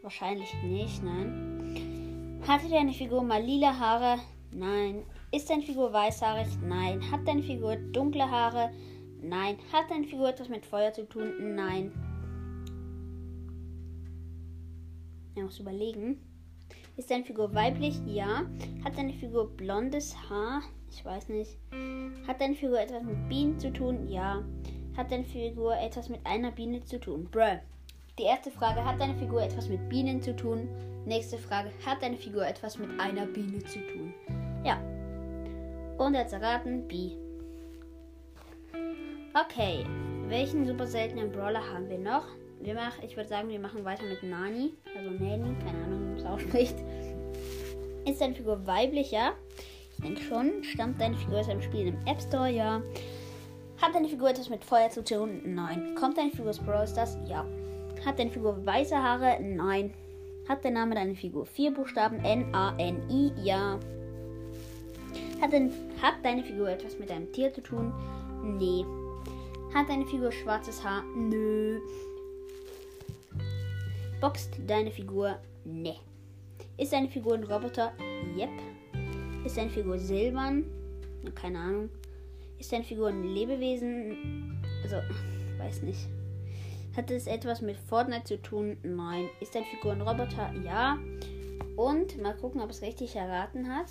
Wahrscheinlich 0.03 0.53
nicht, 0.65 1.03
nein. 1.03 2.41
Hatte 2.47 2.69
deine 2.69 2.93
Figur 2.93 3.23
mal 3.23 3.43
lila 3.43 3.79
Haare? 3.79 4.19
Nein. 4.53 5.05
Ist 5.31 5.51
deine 5.51 5.63
Figur 5.63 5.93
weißhaarig? 5.93 6.49
Nein. 6.67 7.11
Hat 7.11 7.27
deine 7.27 7.43
Figur 7.43 7.77
dunkle 7.77 8.29
Haare? 8.31 8.71
Nein. 8.71 8.98
Hat 9.73 9.91
deine 9.91 10.05
Figur 10.05 10.29
etwas 10.29 10.49
mit 10.49 10.65
Feuer 10.65 10.93
zu 10.93 11.09
tun? 11.09 11.55
Nein. 11.55 11.93
Ich 15.35 15.43
muss 15.43 15.61
überlegen. 15.61 16.21
Ist 16.97 17.11
deine 17.11 17.25
Figur 17.25 17.55
weiblich? 17.55 18.01
Ja. 18.07 18.43
Hat 18.85 18.97
deine 18.97 19.13
Figur 19.13 19.51
blondes 19.57 20.17
Haar? 20.29 20.63
Ich 20.91 21.05
weiß 21.05 21.29
nicht. 21.29 21.57
Hat 22.27 22.41
deine 22.41 22.55
Figur 22.55 22.81
etwas 22.81 23.03
mit 23.05 23.29
Bienen 23.29 23.59
zu 23.59 23.73
tun? 23.73 24.09
Ja. 24.09 24.43
Hat 24.97 25.13
deine 25.13 25.25
Figur 25.25 25.77
etwas 25.77 26.09
mit 26.09 26.25
einer 26.25 26.51
Biene 26.51 26.83
zu 26.85 26.99
tun? 26.99 27.29
Bruh. 27.31 27.61
Die 28.19 28.25
erste 28.25 28.51
Frage, 28.51 28.85
hat 28.85 29.01
deine 29.01 29.15
Figur 29.15 29.43
etwas 29.43 29.69
mit 29.69 29.89
Bienen 29.89 30.21
zu 30.21 30.35
tun? 30.35 30.69
Nächste 31.07 31.39
Frage, 31.39 31.71
hat 31.87 32.03
deine 32.03 32.17
Figur 32.17 32.45
etwas 32.45 32.79
mit 32.79 32.99
einer 32.99 33.27
Biene 33.27 33.61
zu 33.65 33.79
tun? 33.79 34.13
Ja. 34.65 34.83
Und 35.99 36.15
jetzt 36.15 36.33
erraten, 36.33 36.89
B. 36.89 37.13
Okay. 39.45 39.85
Welchen 40.29 40.67
super 40.67 40.87
seltenen 40.87 41.31
Brawler 41.31 41.63
haben 41.73 41.89
wir 41.89 41.99
noch? 41.99 42.25
Wir 42.61 42.75
machen, 42.75 43.05
ich 43.05 43.17
würde 43.17 43.29
sagen, 43.29 43.49
wir 43.49 43.61
machen 43.61 43.85
weiter 43.85 44.03
mit 44.05 44.23
Nani. 44.23 44.73
Also 44.97 45.11
Nani, 45.11 45.55
keine 45.65 45.85
Ahnung, 45.85 46.01
wie 46.01 46.07
man 46.07 46.17
es 46.17 46.25
ausspricht. 46.25 46.75
Ist 48.05 48.21
deine 48.21 48.35
Figur 48.35 48.67
weiblich, 48.67 49.13
ja? 49.13 49.33
Ich 49.93 50.03
denke 50.03 50.23
schon. 50.23 50.65
Stammt 50.65 51.01
deine 51.01 51.17
Figur 51.17 51.39
aus 51.39 51.49
einem 51.49 51.63
Spiel 51.63 51.89
im 51.89 51.99
App 52.07 52.21
Store? 52.21 52.51
Ja. 52.51 52.83
Hat 53.81 53.95
deine 53.95 54.09
Figur 54.09 54.31
etwas 54.31 54.49
mit 54.49 54.65
Feuer 54.65 54.91
zu 54.91 55.05
tun? 55.05 55.41
Nein. 55.45 55.95
Kommt 55.95 56.19
deine 56.19 56.31
Figur 56.31 56.51
aus 56.51 56.59
Brawl 56.59 56.89
Stars? 56.89 57.17
Ja. 57.29 57.45
Hat 58.05 58.19
deine 58.19 58.31
Figur 58.31 58.65
weiße 58.67 58.97
Haare? 58.97 59.39
Nein. 59.41 59.95
Hat 60.49 60.65
der 60.65 60.73
Name 60.73 60.97
deiner 60.97 61.15
Figur 61.15 61.47
vier 61.47 61.73
Buchstaben? 61.73 62.25
N-A-N-I? 62.25 63.33
Ja. 63.45 63.79
Hat, 65.41 65.53
dein, 65.53 65.73
hat 66.03 66.15
deine 66.25 66.43
Figur 66.43 66.71
etwas 66.71 66.99
mit 66.99 67.11
einem 67.11 67.31
Tier 67.31 67.53
zu 67.53 67.63
tun? 67.63 67.93
Nee. 68.43 68.85
Hat 69.75 69.89
deine 69.89 70.07
Figur 70.07 70.33
schwarzes 70.33 70.83
Haar? 70.83 71.03
Nö. 71.15 71.81
Boxt 74.21 74.59
deine 74.67 74.91
Figur? 74.91 75.39
Nee. 75.65 75.97
Ist 76.79 76.93
deine 76.93 77.09
Figur 77.09 77.35
ein 77.35 77.45
Roboter? 77.45 77.93
Yep. 78.37 78.51
Ist 79.45 79.57
deine 79.57 79.71
Figur 79.71 79.99
silbern? 79.99 80.65
Keine 81.35 81.59
Ahnung. 81.59 81.91
Ist 82.59 82.73
deine 82.73 82.85
Figur 82.85 83.09
ein 83.09 83.23
Lebewesen? 83.23 84.59
Also, 84.83 84.97
weiß 85.59 85.83
nicht. 85.83 86.09
Hat 86.97 87.11
es 87.11 87.27
etwas 87.27 87.61
mit 87.61 87.77
Fortnite 87.77 88.25
zu 88.25 88.43
tun? 88.43 88.79
Nein. 88.83 89.29
Ist 89.41 89.55
deine 89.55 89.67
Figur 89.67 89.93
ein 89.93 90.01
Roboter? 90.01 90.53
Ja. 90.65 90.99
Und 91.77 92.21
mal 92.21 92.35
gucken, 92.37 92.61
ob 92.61 92.71
es 92.71 92.83
richtig 92.83 93.15
erraten 93.15 93.69
hat. 93.69 93.87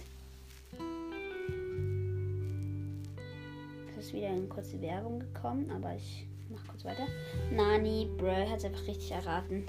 Ist 4.07 4.13
wieder 4.13 4.29
eine 4.29 4.47
kurze 4.47 4.81
Werbung 4.81 5.19
gekommen, 5.19 5.69
aber 5.69 5.93
ich 5.95 6.25
mach 6.49 6.65
kurz 6.65 6.85
weiter. 6.85 7.03
Nani, 7.51 8.09
Bro, 8.17 8.49
hat 8.49 8.59
es 8.59 8.63
einfach 8.63 8.87
richtig 8.87 9.11
erraten. 9.11 9.65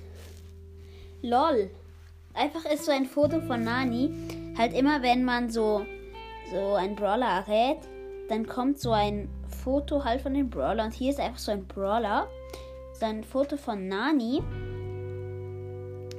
LOL. 1.22 1.70
Einfach 2.34 2.64
ist 2.66 2.84
so 2.84 2.92
ein 2.92 3.06
Foto 3.06 3.40
von 3.40 3.64
Nani. 3.64 4.54
Halt 4.56 4.74
immer, 4.74 5.02
wenn 5.02 5.24
man 5.24 5.50
so, 5.50 5.84
so 6.52 6.74
ein 6.74 6.94
Brawler 6.94 7.44
errät, 7.48 7.78
dann 8.28 8.46
kommt 8.46 8.78
so 8.78 8.92
ein 8.92 9.28
Foto 9.64 10.04
halt 10.04 10.20
von 10.20 10.34
dem 10.34 10.48
Brawler. 10.48 10.84
Und 10.84 10.94
hier 10.94 11.10
ist 11.10 11.18
einfach 11.18 11.40
so 11.40 11.50
ein 11.50 11.66
Brawler. 11.66 12.28
So 12.92 13.06
ein 13.06 13.24
Foto 13.24 13.56
von 13.56 13.88
Nani. 13.88 14.40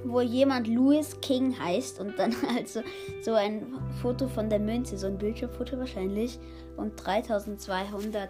Wo 0.06 0.22
jemand 0.22 0.68
Louis 0.68 1.20
King 1.22 1.58
heißt. 1.58 2.00
Und 2.00 2.18
dann 2.18 2.34
halt 2.53 2.70
so, 3.22 3.34
ein 3.34 3.65
Foto 4.01 4.27
von 4.27 4.50
der 4.50 4.60
Münze. 4.60 4.98
So 4.98 5.08
ein 5.08 5.18
Bildschirmfoto 5.18 5.77
wahrscheinlich. 5.77 6.39
Und 6.77 6.96
3200 6.96 8.29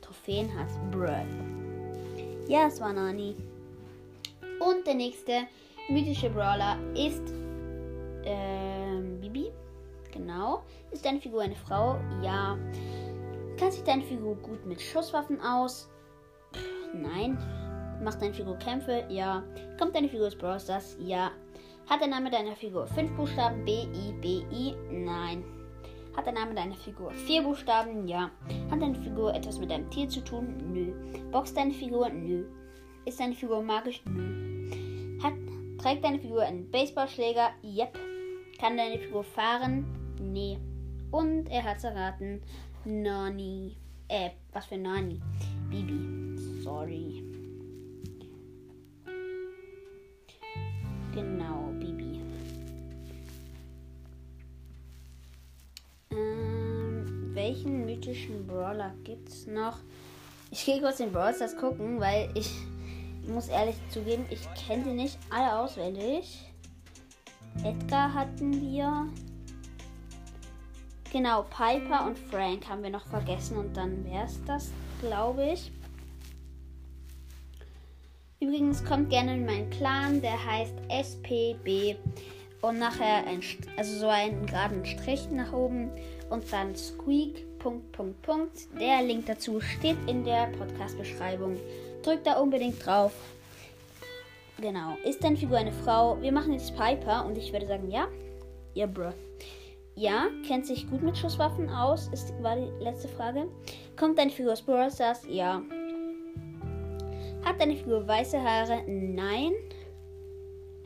Trophäen 0.00 0.48
hat. 0.58 0.68
Bruh. 0.90 1.08
Ja, 2.48 2.66
es 2.66 2.80
war 2.80 2.92
Nani. 2.92 3.36
Und 4.60 4.86
der 4.86 4.94
nächste 4.94 5.46
mythische 5.88 6.30
Brawler 6.30 6.76
ist 6.94 7.22
ähm, 8.24 9.20
Bibi. 9.20 9.50
Genau. 10.12 10.62
Ist 10.90 11.04
deine 11.04 11.20
Figur 11.20 11.42
eine 11.42 11.54
Frau? 11.54 11.96
Ja. 12.22 12.58
Kann 13.58 13.70
sich 13.70 13.82
deine 13.84 14.02
Figur 14.02 14.36
gut 14.36 14.64
mit 14.66 14.80
Schusswaffen 14.80 15.40
aus? 15.40 15.88
Nein. 16.94 17.38
Macht 18.02 18.20
deine 18.20 18.34
Figur 18.34 18.56
Kämpfe? 18.56 19.04
Ja. 19.08 19.42
Kommt 19.80 19.94
deine 19.94 20.10
Figur 20.10 20.26
aus 20.26 20.36
Brawl 20.36 20.60
Stars? 20.60 20.94
Ja. 21.00 21.30
Hat 21.88 22.02
der 22.02 22.08
Name 22.08 22.30
deiner 22.30 22.54
Figur 22.54 22.86
fünf 22.86 23.16
Buchstaben? 23.16 23.64
B, 23.64 23.84
I, 23.84 24.12
B, 24.20 24.42
I? 24.52 24.74
Nein. 24.90 25.42
Hat 26.14 26.26
der 26.26 26.34
Name 26.34 26.54
deiner 26.54 26.74
Figur 26.74 27.10
vier 27.12 27.42
Buchstaben? 27.42 28.06
Ja. 28.06 28.30
Hat 28.70 28.82
deine 28.82 28.94
Figur 28.94 29.34
etwas 29.34 29.58
mit 29.58 29.72
einem 29.72 29.88
Tier 29.88 30.06
zu 30.06 30.22
tun? 30.22 30.54
Nö. 30.70 30.92
Boxt 31.32 31.56
deine 31.56 31.70
Figur? 31.70 32.10
Nö. 32.10 32.44
Ist 33.06 33.20
deine 33.20 33.34
Figur 33.34 33.62
magisch? 33.62 34.02
Nö. 34.04 35.18
Hat 35.22 35.32
Trägt 35.78 36.04
deine 36.04 36.18
Figur 36.18 36.42
einen 36.42 36.70
Baseballschläger? 36.70 37.48
Yep. 37.64 37.98
Kann 38.60 38.76
deine 38.76 38.98
Figur 38.98 39.24
fahren? 39.24 39.86
Nee. 40.20 40.58
Und 41.10 41.46
er 41.48 41.64
hat's 41.64 41.84
erraten. 41.84 42.42
Nani. 42.84 43.78
Äh, 44.08 44.28
was 44.52 44.66
für 44.66 44.76
Nani? 44.76 45.22
Bibi. 45.70 46.36
Sorry. 46.62 47.19
Genau, 51.12 51.72
Bibi. 51.78 52.20
Ähm, 56.10 57.30
welchen 57.34 57.84
mythischen 57.84 58.46
Brawler 58.46 58.94
gibt's 59.02 59.46
noch? 59.46 59.78
Ich 60.52 60.64
gehe 60.64 60.80
kurz 60.80 61.00
in 61.00 61.12
Brawl 61.12 61.34
Stars 61.34 61.56
gucken, 61.56 62.00
weil 62.00 62.28
ich 62.34 62.50
muss 63.26 63.48
ehrlich 63.48 63.76
zugeben, 63.90 64.24
ich 64.30 64.40
kenne 64.54 64.84
sie 64.84 64.92
nicht 64.92 65.18
alle 65.30 65.58
auswendig. 65.58 66.52
Edgar 67.64 68.12
hatten 68.14 68.60
wir. 68.60 69.08
Genau, 71.12 71.42
Piper 71.42 72.06
und 72.06 72.18
Frank 72.18 72.68
haben 72.68 72.82
wir 72.82 72.90
noch 72.90 73.06
vergessen 73.06 73.56
und 73.56 73.76
dann 73.76 74.04
wäre 74.04 74.26
es 74.26 74.42
das, 74.44 74.70
glaube 75.00 75.52
ich. 75.52 75.72
Übrigens 78.42 78.82
kommt 78.82 79.10
gerne 79.10 79.34
in 79.34 79.44
meinen 79.44 79.68
Clan, 79.68 80.22
der 80.22 80.42
heißt 80.42 80.72
SPB 80.88 81.96
und 82.62 82.78
nachher 82.78 83.26
ein, 83.26 83.42
also 83.76 83.98
so 83.98 84.08
einen 84.08 84.46
geraden 84.46 84.86
Strich 84.86 85.28
nach 85.30 85.52
oben 85.52 85.90
und 86.30 86.50
dann 86.50 86.74
Squeak, 86.74 87.58
Punkt, 87.58 87.92
Punkt, 87.92 88.22
Punkt. 88.22 88.80
Der 88.80 89.02
Link 89.02 89.26
dazu 89.26 89.60
steht 89.60 89.98
in 90.06 90.24
der 90.24 90.46
Podcast-Beschreibung. 90.58 91.58
Drückt 92.02 92.26
da 92.26 92.40
unbedingt 92.40 92.84
drauf. 92.84 93.12
Genau. 94.58 94.96
Ist 95.04 95.22
deine 95.22 95.36
Figur 95.36 95.58
eine 95.58 95.72
Frau? 95.72 96.16
Wir 96.22 96.32
machen 96.32 96.54
jetzt 96.54 96.74
Piper 96.74 97.26
und 97.26 97.36
ich 97.36 97.52
würde 97.52 97.66
sagen, 97.66 97.90
ja. 97.90 98.08
Ja, 98.72 98.86
bruh. 98.86 99.12
Ja, 99.96 100.28
kennt 100.46 100.64
sich 100.64 100.88
gut 100.88 101.02
mit 101.02 101.18
Schusswaffen 101.18 101.68
aus, 101.68 102.08
ist, 102.08 102.32
war 102.42 102.56
die 102.56 102.82
letzte 102.82 103.08
Frage. 103.08 103.48
Kommt 103.98 104.18
deine 104.18 104.30
Figur 104.30 104.54
aus 104.54 104.62
Brawl 104.62 104.90
Stars? 104.90 105.26
Ja. 105.28 105.60
Hat 107.44 107.60
deine 107.60 107.76
Figur 107.76 108.06
weiße 108.06 108.40
Haare? 108.42 108.82
Nein. 108.86 109.52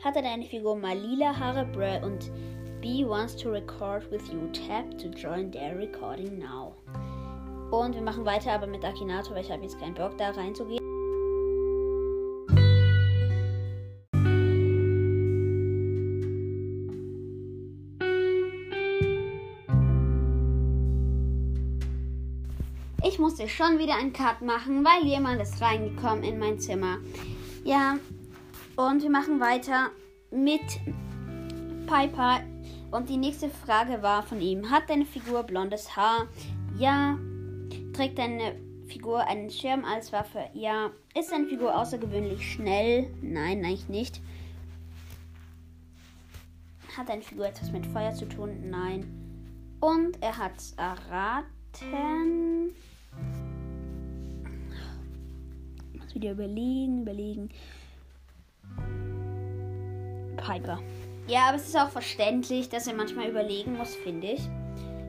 Hat 0.03 0.15
deine 0.15 0.45
Figur 0.45 0.75
mal 0.75 0.97
lila 0.97 1.37
Haare? 1.37 1.65
Bruh. 1.65 2.05
Und 2.05 2.31
B 2.81 3.05
wants 3.05 3.35
to 3.35 3.49
record 3.49 4.09
with 4.11 4.21
you. 4.31 4.47
Tap 4.53 4.97
to 4.97 5.07
join 5.09 5.51
their 5.51 5.77
recording 5.77 6.37
now. 6.37 6.75
Und 7.71 7.95
wir 7.95 8.01
machen 8.01 8.25
weiter 8.25 8.51
aber 8.51 8.67
mit 8.67 8.85
Akinator, 8.85 9.35
weil 9.35 9.43
ich 9.43 9.51
habe 9.51 9.63
jetzt 9.63 9.79
keinen 9.79 9.95
Bock 9.95 10.17
da 10.17 10.29
reinzugehen. 10.29 10.84
Musste 23.37 23.49
schon 23.49 23.79
wieder 23.79 23.95
einen 23.95 24.13
Cut 24.13 24.41
machen, 24.41 24.85
weil 24.85 25.05
jemand 25.05 25.41
ist 25.41 25.61
reingekommen 25.61 26.23
in 26.23 26.39
mein 26.39 26.57
Zimmer. 26.57 26.99
Ja, 27.65 27.97
und 28.77 29.03
wir 29.03 29.09
machen 29.09 29.41
weiter 29.41 29.89
mit 30.31 30.61
Piper. 31.85 32.39
Und 32.91 33.09
die 33.09 33.17
nächste 33.17 33.49
Frage 33.49 34.01
war 34.01 34.23
von 34.23 34.39
ihm: 34.39 34.71
Hat 34.71 34.89
deine 34.89 35.05
Figur 35.05 35.43
blondes 35.43 35.97
Haar? 35.97 36.27
Ja. 36.77 37.19
Trägt 37.91 38.19
deine 38.19 38.55
Figur 38.87 39.27
einen 39.27 39.49
Schirm 39.49 39.83
als 39.83 40.13
Waffe? 40.13 40.45
Ja. 40.53 40.91
Ist 41.13 41.33
deine 41.33 41.47
Figur 41.47 41.77
außergewöhnlich 41.77 42.53
schnell? 42.53 43.13
Nein, 43.21 43.65
eigentlich 43.65 43.89
nicht. 43.89 44.21
Hat 46.95 47.09
deine 47.09 47.21
Figur 47.21 47.47
etwas 47.47 47.69
mit 47.73 47.85
Feuer 47.85 48.13
zu 48.13 48.29
tun? 48.29 48.69
Nein. 48.69 49.03
Und 49.81 50.23
er 50.23 50.37
hat 50.37 50.55
es 50.55 50.73
erraten. 50.77 52.54
Wieder 56.15 56.31
überlegen, 56.31 57.03
überlegen. 57.03 57.49
Piper. 60.37 60.79
Ja, 61.27 61.47
aber 61.47 61.57
es 61.57 61.67
ist 61.67 61.77
auch 61.77 61.89
verständlich, 61.89 62.69
dass 62.69 62.87
er 62.87 62.93
manchmal 62.93 63.29
überlegen 63.29 63.77
muss, 63.77 63.95
finde 63.95 64.27
ich. 64.27 64.41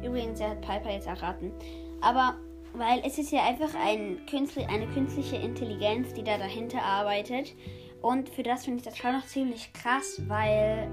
Übrigens, 0.05 0.41
er 0.41 0.51
hat 0.51 0.61
Piper 0.61 0.93
jetzt 0.93 1.07
erraten. 1.07 1.53
Aber 2.01 2.37
weil 2.75 3.01
es 3.05 3.19
ist 3.19 3.33
ja 3.33 3.45
einfach 3.45 3.75
ein 3.75 4.27
Künstli 4.29 4.65
eine 4.65 4.87
künstliche 4.89 5.37
Intelligenz, 5.37 6.13
die 6.13 6.23
da 6.23 6.37
dahinter 6.37 6.83
arbeitet. 6.83 7.55
Und 8.03 8.29
für 8.29 8.43
das 8.43 8.65
finde 8.65 8.79
ich 8.79 8.85
das 8.85 8.99
schon 8.99 9.13
noch 9.13 9.27
ziemlich 9.27 9.73
krass, 9.73 10.21
weil 10.29 10.89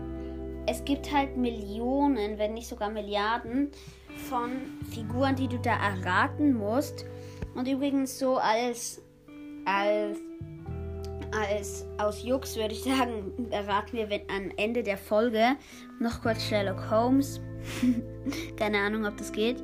es 0.65 0.83
gibt 0.85 1.13
halt 1.13 1.35
Millionen, 1.35 2.37
wenn 2.37 2.53
nicht 2.53 2.67
sogar 2.67 2.89
Milliarden 2.89 3.69
von 4.29 4.51
Figuren, 4.91 5.35
die 5.35 5.47
du 5.47 5.59
da 5.59 5.73
erraten 5.73 6.53
musst. 6.53 7.05
Und 7.53 7.67
übrigens 7.67 8.17
so 8.17 8.37
als, 8.37 9.02
als, 9.65 10.19
als 11.31 11.85
aus 11.97 12.23
Jux 12.23 12.55
würde 12.55 12.73
ich 12.73 12.83
sagen, 12.83 13.49
erraten 13.51 13.97
wir 13.97 14.07
am 14.29 14.51
Ende 14.57 14.83
der 14.83 14.97
Folge 14.97 15.55
noch 15.99 16.21
kurz 16.21 16.43
Sherlock 16.43 16.89
Holmes. 16.89 17.41
Keine 18.57 18.79
Ahnung, 18.79 19.05
ob 19.05 19.17
das 19.17 19.31
geht. 19.31 19.63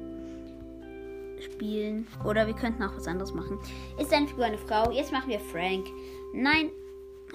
Spielen. 1.40 2.08
Oder 2.26 2.48
wir 2.48 2.54
könnten 2.54 2.84
auch 2.84 2.96
was 2.96 3.08
anderes 3.08 3.34
machen. 3.34 3.60
Ist 3.98 4.12
deine 4.12 4.28
Figur 4.28 4.46
eine 4.46 4.58
Frau? 4.58 4.92
Jetzt 4.92 5.12
machen 5.12 5.30
wir 5.30 5.40
Frank. 5.40 5.88
Nein. 6.34 6.70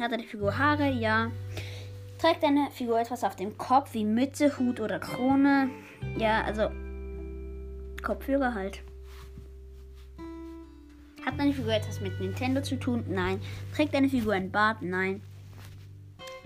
Hat 0.01 0.13
deine 0.13 0.25
Figur 0.25 0.57
Haare? 0.57 0.91
Ja. 0.91 1.31
Trägt 2.19 2.43
deine 2.43 2.71
Figur 2.71 3.01
etwas 3.01 3.25
auf 3.25 3.37
dem 3.37 3.57
Kopf, 3.59 3.95
wie 3.95 4.05
Mütze, 4.05 4.59
Hut 4.59 4.81
oder 4.81 4.99
Krone? 4.99 5.71
Ja, 6.17 6.43
also 6.43 6.71
Kopfhörer 8.03 8.55
halt. 8.55 8.83
Hat 11.25 11.39
deine 11.39 11.55
Figur 11.55 11.73
etwas 11.73 12.01
mit 12.01 12.21
Nintendo 12.21 12.61
zu 12.61 12.77
tun? 12.77 13.05
Nein. 13.09 13.41
Trägt 13.75 13.95
deine 13.95 14.09
Figur 14.09 14.35
ein 14.35 14.51
Bart? 14.51 14.83
Nein. 14.83 15.23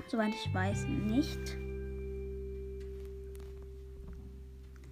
Soweit 0.06 0.32
ich 0.32 0.54
weiß, 0.54 0.86
nicht. 0.86 1.56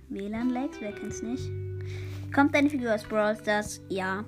WLAN-Lags, 0.09 0.79
wer 0.81 0.93
kennt's 0.93 1.23
nicht? 1.23 1.51
Kommt 2.35 2.55
deine 2.55 2.69
Figur 2.69 2.95
aus 2.95 3.05
Brawl 3.05 3.37
Stars? 3.37 3.81
Ja. 3.89 4.25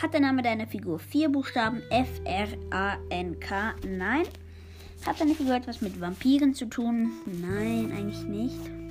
Hat 0.00 0.12
der 0.12 0.20
Name 0.20 0.42
deiner 0.42 0.66
Figur 0.66 0.98
vier 0.98 1.28
Buchstaben? 1.28 1.82
F, 1.90 2.20
R, 2.24 2.48
A, 2.70 2.96
N, 3.10 3.38
K? 3.38 3.74
Nein. 3.86 4.24
Hat 5.06 5.20
deine 5.20 5.34
Figur 5.34 5.54
etwas 5.54 5.80
mit 5.80 6.00
Vampiren 6.00 6.54
zu 6.54 6.66
tun? 6.66 7.12
Nein, 7.26 7.92
eigentlich 7.92 8.24
nicht. 8.24 8.81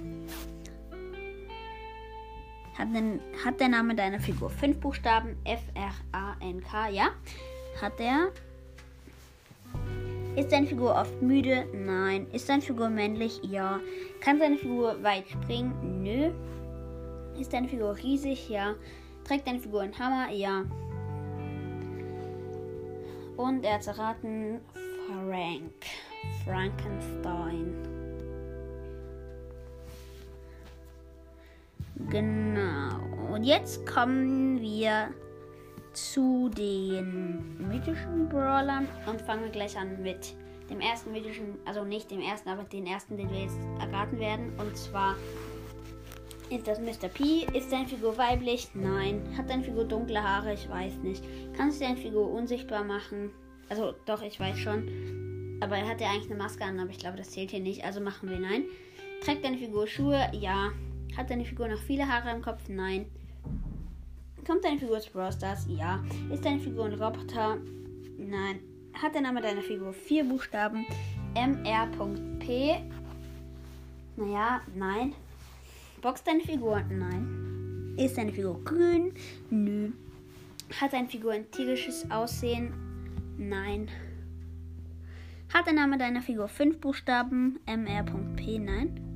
Hat, 2.77 2.87
denn, 2.93 3.19
hat 3.45 3.59
der 3.59 3.69
Name 3.69 3.95
deiner 3.95 4.19
Figur 4.19 4.49
fünf 4.49 4.79
Buchstaben? 4.79 5.35
F, 5.43 5.61
R, 5.75 5.91
A, 6.11 6.35
N, 6.39 6.63
K? 6.63 6.89
Ja. 6.89 7.09
Hat 7.81 8.00
er. 8.00 8.31
Ist 10.35 10.51
deine 10.51 10.65
Figur 10.65 10.96
oft 10.96 11.22
müde? 11.22 11.65
Nein. 11.74 12.27
Ist 12.31 12.48
deine 12.48 12.61
Figur 12.61 12.89
männlich? 12.89 13.41
Ja. 13.43 13.81
Kann 14.22 14.39
deine 14.39 14.57
Figur 14.57 15.03
weit 15.03 15.27
springen? 15.29 16.03
Nö. 16.03 16.31
Ist 17.39 17.51
deine 17.51 17.67
Figur 17.67 17.98
riesig? 17.98 18.50
Ja. 18.50 18.75
Trägt 19.25 19.48
deine 19.48 19.59
Figur 19.59 19.81
einen 19.81 19.98
Hammer? 20.00 20.31
Ja. 20.31 20.63
Und 23.35 23.65
er 23.65 23.75
hat 23.75 23.87
erraten 23.87 24.61
Frank. 25.07 25.74
Frankenstein. 26.46 28.00
Genau. 32.09 33.33
Und 33.33 33.44
jetzt 33.44 33.85
kommen 33.85 34.59
wir 34.61 35.09
zu 35.94 36.50
den 36.50 37.57
mythischen 37.70 38.29
Brawlern 38.29 38.87
und 39.07 39.22
fangen 39.22 39.44
wir 39.44 39.51
gleich 39.51 39.77
an 39.77 40.01
mit 40.01 40.35
dem 40.70 40.79
ersten 40.79 41.11
mythischen, 41.11 41.55
also 41.66 41.83
nicht 41.83 42.09
dem 42.11 42.22
ersten, 42.22 42.50
aber 42.50 42.64
den 42.64 42.87
ersten, 42.87 43.18
den 43.18 43.29
wir 43.29 43.42
jetzt 43.42 43.57
erraten 43.79 44.20
werden. 44.20 44.53
Und 44.57 44.75
zwar 44.77 45.16
ist 46.50 46.68
das 46.68 46.79
Mr. 46.79 47.07
P. 47.07 47.46
Ist 47.57 47.72
deine 47.72 47.87
Figur 47.87 48.18
weiblich? 48.18 48.70
Nein. 48.74 49.22
Hat 49.37 49.50
deine 49.50 49.64
Figur 49.64 49.85
dunkle 49.85 50.22
Haare? 50.22 50.53
Ich 50.53 50.70
weiß 50.70 50.98
nicht. 50.98 51.24
Kannst 51.55 51.79
du 51.79 51.85
deine 51.85 51.98
Figur 51.98 52.29
unsichtbar 52.29 52.83
machen? 52.83 53.31
Also 53.70 53.94
doch, 54.05 54.22
ich 54.22 54.40
weiß 54.40 54.57
schon. 54.57 55.57
Aber 55.61 55.77
er 55.77 55.87
hat 55.87 56.01
ja 56.01 56.09
eigentlich 56.09 56.31
eine 56.31 56.42
Maske 56.42 56.64
an, 56.64 56.79
aber 56.79 56.90
ich 56.90 56.98
glaube, 56.98 57.18
das 57.18 57.31
zählt 57.31 57.51
hier 57.51 57.59
nicht. 57.59 57.85
Also 57.85 58.01
machen 58.01 58.29
wir 58.29 58.40
nein. 58.40 58.66
Trägt 59.24 59.46
deine 59.46 59.57
Figur 59.57 59.87
Schuhe? 59.87 60.29
Ja. 60.33 60.72
Hat 61.15 61.29
deine 61.29 61.45
Figur 61.45 61.67
noch 61.67 61.81
viele 61.81 62.07
Haare 62.07 62.35
im 62.35 62.41
Kopf? 62.41 62.69
Nein. 62.69 63.05
Kommt 64.45 64.63
deine 64.63 64.79
Figur 64.79 65.00
zu 65.00 65.11
Brawl 65.11 65.31
Stars? 65.31 65.67
Ja. 65.69 66.03
Ist 66.31 66.45
deine 66.45 66.59
Figur 66.59 66.85
ein 66.85 66.93
Roboter? 66.93 67.57
Nein. 68.17 68.59
Hat 68.93 69.13
der 69.13 69.21
Name 69.21 69.41
deiner 69.41 69.61
Figur 69.61 69.93
vier 69.93 70.24
Buchstaben? 70.24 70.85
MR.P? 71.35 72.81
Naja, 74.15 74.61
nein. 74.75 75.13
Boxt 76.01 76.27
deine 76.27 76.41
Figur? 76.41 76.81
Nein. 76.89 77.95
Ist 77.97 78.17
deine 78.17 78.31
Figur 78.31 78.63
grün? 78.63 79.13
Nö. 79.50 79.89
Hat 80.79 80.93
deine 80.93 81.07
Figur 81.07 81.33
ein 81.33 81.50
tierisches 81.51 82.09
Aussehen? 82.09 82.74
Nein. 83.37 83.89
Hat 85.53 85.65
der 85.65 85.74
Name 85.74 85.97
deiner 85.97 86.21
Figur 86.21 86.47
fünf 86.47 86.79
Buchstaben? 86.79 87.59
MR.P? 87.65 88.59
Nein. 88.59 89.10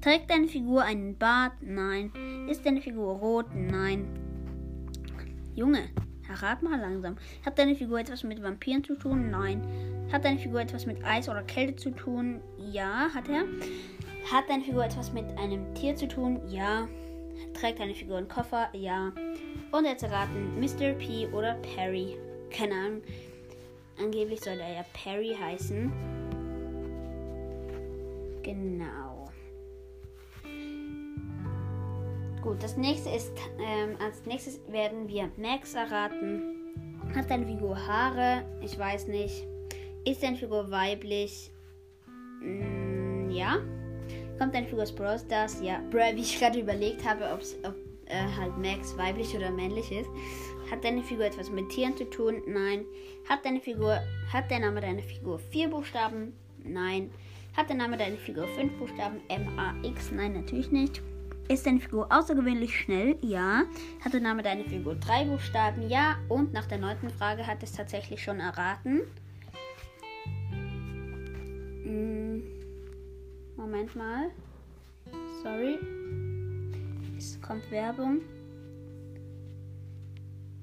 Trägt 0.00 0.30
deine 0.30 0.46
Figur 0.46 0.82
einen 0.82 1.16
Bart? 1.18 1.54
Nein. 1.60 2.12
Ist 2.48 2.64
deine 2.64 2.80
Figur 2.80 3.16
rot? 3.16 3.46
Nein. 3.54 4.06
Junge, 5.56 5.88
errat 6.28 6.62
mal 6.62 6.78
langsam. 6.78 7.16
Hat 7.44 7.58
deine 7.58 7.74
Figur 7.74 7.98
etwas 7.98 8.22
mit 8.22 8.40
Vampiren 8.40 8.84
zu 8.84 8.94
tun? 8.94 9.30
Nein. 9.30 9.60
Hat 10.12 10.24
deine 10.24 10.38
Figur 10.38 10.60
etwas 10.60 10.86
mit 10.86 11.04
Eis 11.04 11.28
oder 11.28 11.42
Kälte 11.42 11.76
zu 11.76 11.90
tun? 11.90 12.40
Ja, 12.58 13.08
hat 13.12 13.28
er. 13.28 13.42
Hat 14.32 14.48
deine 14.48 14.62
Figur 14.62 14.84
etwas 14.84 15.12
mit 15.12 15.24
einem 15.36 15.74
Tier 15.74 15.96
zu 15.96 16.06
tun? 16.06 16.40
Ja. 16.48 16.86
Trägt 17.54 17.80
deine 17.80 17.94
Figur 17.94 18.18
einen 18.18 18.28
Koffer? 18.28 18.68
Ja. 18.72 19.12
Und 19.72 19.84
jetzt 19.84 20.04
erraten 20.04 20.60
Mr. 20.60 20.92
P 20.92 21.26
oder 21.28 21.54
Perry. 21.74 22.16
Keine 22.50 22.74
Ahnung. 22.74 23.02
Angeblich 24.00 24.40
soll 24.40 24.60
er 24.60 24.74
ja 24.74 24.84
Perry 24.92 25.36
heißen. 25.38 25.92
Genau. 28.42 29.07
Gut, 32.48 32.62
das 32.62 32.78
nächste 32.78 33.10
ist, 33.10 33.34
ähm, 33.58 33.98
als 34.02 34.24
nächstes 34.24 34.58
werden 34.68 35.06
wir 35.06 35.30
Max 35.36 35.74
erraten. 35.74 36.72
Hat 37.14 37.28
deine 37.28 37.44
Figur 37.44 37.76
Haare? 37.76 38.42
Ich 38.62 38.78
weiß 38.78 39.08
nicht. 39.08 39.46
Ist 40.06 40.22
deine 40.22 40.38
Figur 40.38 40.70
weiblich? 40.70 41.50
Mm, 42.40 43.28
ja. 43.28 43.58
Kommt 44.38 44.54
deine 44.54 44.66
Figur 44.66 44.84
aus 44.84 44.94
Brawl 44.94 45.18
Stars? 45.18 45.60
Ja. 45.60 45.82
Bro, 45.90 46.16
wie 46.16 46.22
ich 46.22 46.40
gerade 46.40 46.58
überlegt 46.58 47.06
habe, 47.06 47.30
ob 47.34 47.42
äh, 48.06 48.14
halt 48.38 48.56
Max 48.56 48.96
weiblich 48.96 49.36
oder 49.36 49.50
männlich 49.50 49.92
ist. 49.92 50.08
Hat 50.70 50.82
deine 50.82 51.02
Figur 51.02 51.26
etwas 51.26 51.50
mit 51.50 51.68
Tieren 51.68 51.98
zu 51.98 52.08
tun? 52.08 52.40
Nein. 52.46 52.86
Hat 53.28 53.44
deine 53.44 53.60
Figur, 53.60 54.00
hat 54.32 54.50
der 54.50 54.60
Name 54.60 54.80
deiner 54.80 55.02
Figur 55.02 55.38
vier 55.38 55.68
Buchstaben? 55.68 56.32
Nein. 56.64 57.10
Hat 57.54 57.68
der 57.68 57.76
Name 57.76 57.98
deiner 57.98 58.16
Figur 58.16 58.48
fünf 58.48 58.72
Buchstaben? 58.78 59.20
M-A-X? 59.28 60.12
Nein, 60.12 60.32
natürlich 60.32 60.70
nicht. 60.70 61.02
Ist 61.48 61.64
deine 61.64 61.80
Figur 61.80 62.12
außergewöhnlich 62.12 62.78
schnell? 62.78 63.16
Ja. 63.22 63.62
Hat 64.04 64.12
der 64.12 64.20
Name 64.20 64.42
deiner 64.42 64.64
Figur 64.64 64.96
drei 64.96 65.24
Buchstaben? 65.24 65.88
Ja. 65.88 66.18
Und 66.28 66.52
nach 66.52 66.66
der 66.66 66.76
neunten 66.76 67.08
Frage 67.08 67.46
hat 67.46 67.62
es 67.62 67.72
tatsächlich 67.72 68.22
schon 68.22 68.38
erraten. 68.38 69.00
Hm. 71.84 72.42
Moment 73.56 73.96
mal. 73.96 74.30
Sorry. 75.42 75.78
Es 77.16 77.40
kommt 77.40 77.70
Werbung. 77.70 78.20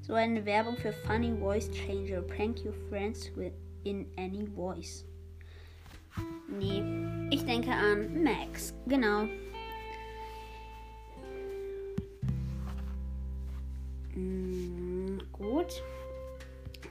So 0.01 0.13
eine 0.13 0.45
Werbung 0.45 0.77
für 0.77 0.93
Funny 0.93 1.33
Voice 1.39 1.71
Changer. 1.71 2.21
Prank 2.21 2.63
your 2.63 2.73
friends 2.89 3.31
with 3.35 3.53
in 3.85 4.05
any 4.17 4.45
voice. 4.45 5.03
Nee, 6.47 6.83
ich 7.31 7.43
denke 7.43 7.71
an 7.71 8.23
Max. 8.23 8.75
Genau. 8.85 9.27
Gut. 15.37 15.83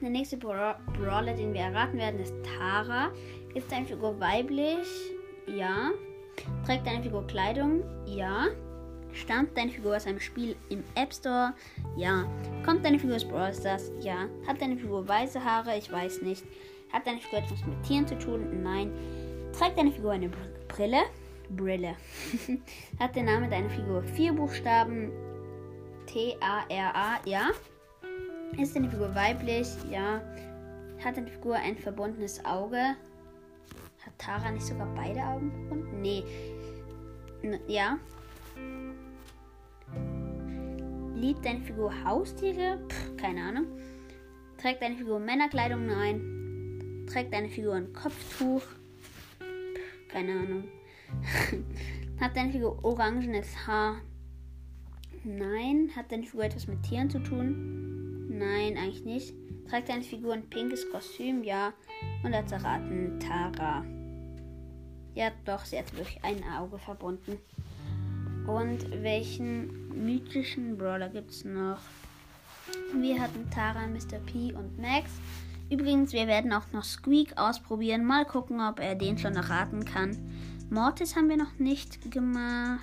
Der 0.00 0.10
nächste 0.10 0.36
Bra 0.36 0.78
Brawler, 0.98 1.34
den 1.34 1.54
wir 1.54 1.62
erraten 1.62 1.98
werden, 1.98 2.20
ist 2.20 2.34
Tara. 2.42 3.10
Ist 3.54 3.70
deine 3.70 3.86
Figur 3.86 4.18
weiblich? 4.20 4.86
Ja. 5.46 5.92
Trägt 6.66 6.86
deine 6.86 7.02
Figur 7.02 7.26
Kleidung? 7.26 7.82
Ja. 8.06 8.48
Stammt 9.12 9.56
deine 9.56 9.70
Figur 9.70 9.96
aus 9.96 10.06
einem 10.06 10.18
Spiel 10.18 10.56
im 10.68 10.82
App 10.96 11.14
Store? 11.14 11.54
Ja. 11.96 12.24
Kommt 12.64 12.84
deine 12.84 12.98
Figur 12.98 13.16
aus 13.16 13.24
Brawl 13.24 13.54
Stars? 13.54 13.92
Ja. 14.00 14.26
Hat 14.46 14.60
deine 14.60 14.76
Figur 14.76 15.06
weiße 15.06 15.42
Haare? 15.44 15.78
Ich 15.78 15.90
weiß 15.90 16.22
nicht. 16.22 16.44
Hat 16.92 17.06
deine 17.06 17.20
Figur 17.20 17.38
etwas 17.38 17.64
mit 17.64 17.82
Tieren 17.84 18.06
zu 18.06 18.18
tun? 18.18 18.62
Nein. 18.62 18.92
Trägt 19.56 19.78
deine 19.78 19.92
Figur 19.92 20.12
eine 20.12 20.30
Brille? 20.68 21.02
Brille. 21.50 21.94
Hat 22.98 23.14
der 23.14 23.22
Name 23.22 23.48
deiner 23.48 23.70
Figur 23.70 24.02
vier 24.02 24.32
Buchstaben? 24.32 25.12
T-A-R-A? 26.06 27.20
Ja. 27.24 27.50
Ist 28.58 28.76
deine 28.76 28.88
Figur 28.88 29.12
weiblich? 29.14 29.68
Ja. 29.90 30.20
Hat 31.02 31.16
deine 31.16 31.26
Figur 31.26 31.56
ein 31.56 31.76
verbundenes 31.76 32.44
Auge? 32.44 32.78
Hat 32.78 34.18
Tara 34.18 34.50
nicht 34.52 34.64
sogar 34.64 34.86
beide 34.94 35.20
Augen 35.20 35.50
verbunden? 35.50 36.00
Nee. 36.00 36.24
N 37.42 37.58
ja. 37.66 37.98
Liebt 41.16 41.44
deine 41.44 41.62
Figur 41.62 41.92
Haustiere? 42.04 42.78
Pff, 42.88 43.16
keine 43.16 43.42
Ahnung. 43.42 43.66
Trägt 44.58 44.82
deine 44.82 44.96
Figur 44.96 45.18
Männerkleidung? 45.18 45.86
Nein. 45.86 47.06
Trägt 47.10 47.32
deine 47.34 47.48
Figur 47.48 47.74
ein 47.74 47.92
Kopftuch? 47.92 48.62
Pff, 48.62 50.08
keine 50.08 50.32
Ahnung. 50.32 50.64
Hat 52.20 52.36
deine 52.36 52.52
Figur 52.52 52.84
orangenes 52.84 53.66
Haar? 53.66 53.96
Nein. 55.24 55.90
Hat 55.96 56.12
deine 56.12 56.22
Figur 56.22 56.44
etwas 56.44 56.68
mit 56.68 56.82
Tieren 56.84 57.10
zu 57.10 57.18
tun? 57.18 58.03
Nein, 58.38 58.76
eigentlich 58.76 59.04
nicht. 59.04 59.34
Trägt 59.68 59.88
deine 59.88 60.02
Figur 60.02 60.34
ein 60.34 60.48
pinkes 60.50 60.90
Kostüm? 60.90 61.44
Ja. 61.44 61.72
Und 62.24 62.34
hat 62.34 62.50
erraten 62.50 63.20
Tara. 63.20 63.84
Ja, 65.14 65.30
doch, 65.44 65.64
sie 65.64 65.78
hat 65.78 65.96
wirklich 65.96 66.22
ein 66.24 66.42
Auge 66.58 66.78
verbunden. 66.78 67.38
Und 68.48 68.90
welchen 69.02 70.04
mythischen 70.04 70.76
Brawler 70.76 71.08
gibt 71.08 71.30
es 71.30 71.44
noch? 71.44 71.78
Wir 72.92 73.20
hatten 73.20 73.48
Tara, 73.50 73.86
Mr. 73.86 74.18
P 74.26 74.52
und 74.52 74.78
Max. 74.78 75.10
Übrigens, 75.70 76.12
wir 76.12 76.26
werden 76.26 76.52
auch 76.52 76.72
noch 76.72 76.84
Squeak 76.84 77.38
ausprobieren. 77.38 78.04
Mal 78.04 78.24
gucken, 78.24 78.60
ob 78.60 78.80
er 78.80 78.96
den 78.96 79.16
schon 79.16 79.36
erraten 79.36 79.84
kann. 79.84 80.18
Mortis 80.70 81.14
haben 81.14 81.28
wir 81.28 81.36
noch 81.36 81.58
nicht 81.58 82.10
gemacht. 82.10 82.80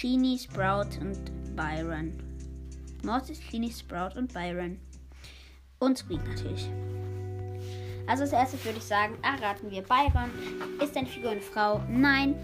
Genie, 0.00 0.38
Sprout 0.38 1.00
und 1.00 1.56
Byron. 1.56 2.29
Mortis, 3.04 3.40
Genie, 3.50 3.72
Sprout 3.72 4.16
und 4.16 4.32
Byron. 4.32 4.78
Und 5.78 5.98
Squeak 5.98 6.26
natürlich. 6.26 6.68
Also 8.06 8.24
als 8.24 8.32
erstes 8.32 8.64
würde 8.64 8.78
ich 8.78 8.84
sagen, 8.84 9.16
erraten 9.22 9.70
wir 9.70 9.82
Byron. 9.82 10.30
Ist 10.82 10.96
deine 10.96 11.06
Figur 11.06 11.30
eine 11.30 11.40
Frau? 11.40 11.80
Nein. 11.88 12.34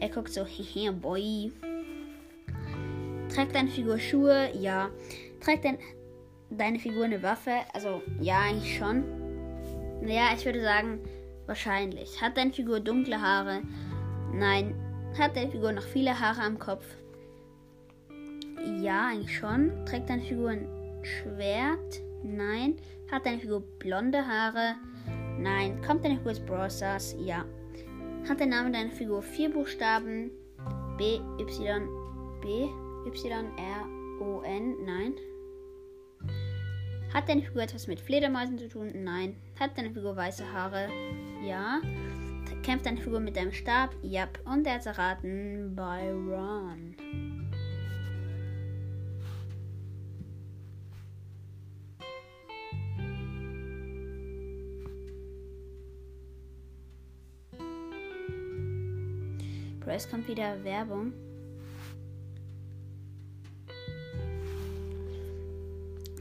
Er 0.00 0.08
guckt 0.08 0.32
so, 0.32 0.44
hehe, 0.44 0.92
boy. 0.92 1.52
Trägt 3.32 3.54
deine 3.54 3.70
Figur 3.70 3.98
Schuhe? 3.98 4.50
Ja. 4.54 4.90
Trägt 5.40 5.64
dein, 5.64 5.78
deine 6.50 6.78
Figur 6.78 7.04
eine 7.04 7.22
Waffe? 7.22 7.52
Also, 7.72 8.02
ja, 8.20 8.40
eigentlich 8.40 8.76
schon. 8.76 9.04
Naja, 10.02 10.30
ich 10.36 10.44
würde 10.44 10.62
sagen, 10.62 11.00
wahrscheinlich. 11.46 12.20
Hat 12.20 12.36
deine 12.36 12.52
Figur 12.52 12.80
dunkle 12.80 13.20
Haare? 13.20 13.62
Nein. 14.32 14.74
Hat 15.18 15.36
deine 15.36 15.50
Figur 15.50 15.72
noch 15.72 15.84
viele 15.84 16.18
Haare 16.18 16.42
am 16.42 16.58
Kopf? 16.58 16.84
Ja, 18.80 19.08
eigentlich 19.08 19.36
schon. 19.36 19.72
Trägt 19.86 20.10
deine 20.10 20.22
Figur 20.22 20.50
ein 20.50 20.68
Schwert? 21.02 22.00
Nein. 22.22 22.76
Hat 23.10 23.26
deine 23.26 23.38
Figur 23.38 23.60
blonde 23.78 24.26
Haare? 24.26 24.76
Nein. 25.38 25.80
Kommt 25.82 26.04
deine 26.04 26.16
Figur 26.16 26.32
aus 26.32 26.40
Brawl 26.40 26.70
Stars? 26.70 27.14
Ja. 27.18 27.44
Hat 28.28 28.40
der 28.40 28.46
Name 28.46 28.70
deiner 28.70 28.90
Figur 28.90 29.22
vier 29.22 29.50
Buchstaben? 29.50 30.30
B, 30.96 31.18
Y, 31.38 31.88
B, 32.40 32.68
Y, 33.06 33.46
R, 33.58 34.20
O, 34.20 34.42
N? 34.42 34.76
Nein. 34.84 35.14
Hat 37.12 37.28
deine 37.28 37.42
Figur 37.42 37.62
etwas 37.62 37.86
mit 37.86 38.00
Fledermäusen 38.00 38.58
zu 38.58 38.68
tun? 38.68 38.90
Nein. 39.04 39.36
Hat 39.58 39.76
deine 39.76 39.92
Figur 39.92 40.16
weiße 40.16 40.50
Haare? 40.52 40.88
Ja. 41.46 41.80
Kämpft 42.62 42.86
deine 42.86 43.00
Figur 43.00 43.20
mit 43.20 43.36
deinem 43.36 43.52
Stab? 43.52 43.94
Ja. 44.02 44.26
Und 44.44 44.66
er 44.66 44.74
hat 44.74 44.86
erraten 44.86 45.76
Byron. 45.76 46.96
Bro, 59.94 59.98
es 59.98 60.10
kommt 60.10 60.28
wieder 60.28 60.62
Werbung. 60.64 61.12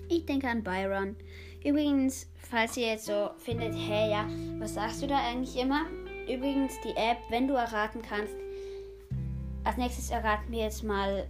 Ich 0.09 0.25
denke 0.25 0.47
an 0.47 0.63
Byron. 0.63 1.15
Übrigens, 1.65 2.29
falls 2.37 2.77
ihr 2.77 2.87
jetzt 2.87 3.05
so 3.05 3.31
findet, 3.37 3.73
hey, 3.73 4.11
ja, 4.11 4.27
was 4.59 4.75
sagst 4.75 5.01
du 5.01 5.07
da 5.07 5.17
eigentlich 5.17 5.57
immer? 5.57 5.85
Übrigens, 6.31 6.73
die 6.83 6.95
App, 6.95 7.17
wenn 7.29 7.47
du 7.47 7.55
erraten 7.55 8.01
kannst, 8.01 8.35
als 9.63 9.77
nächstes 9.77 10.11
erraten 10.11 10.51
wir 10.51 10.59
jetzt 10.59 10.83
mal. 10.83 11.27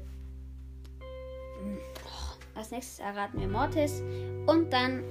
Als 2.55 2.71
nächstes 2.71 2.99
erraten 2.99 3.39
wir 3.39 3.47
Mortis. 3.47 4.01
Und 4.47 4.71
dann 4.73 5.03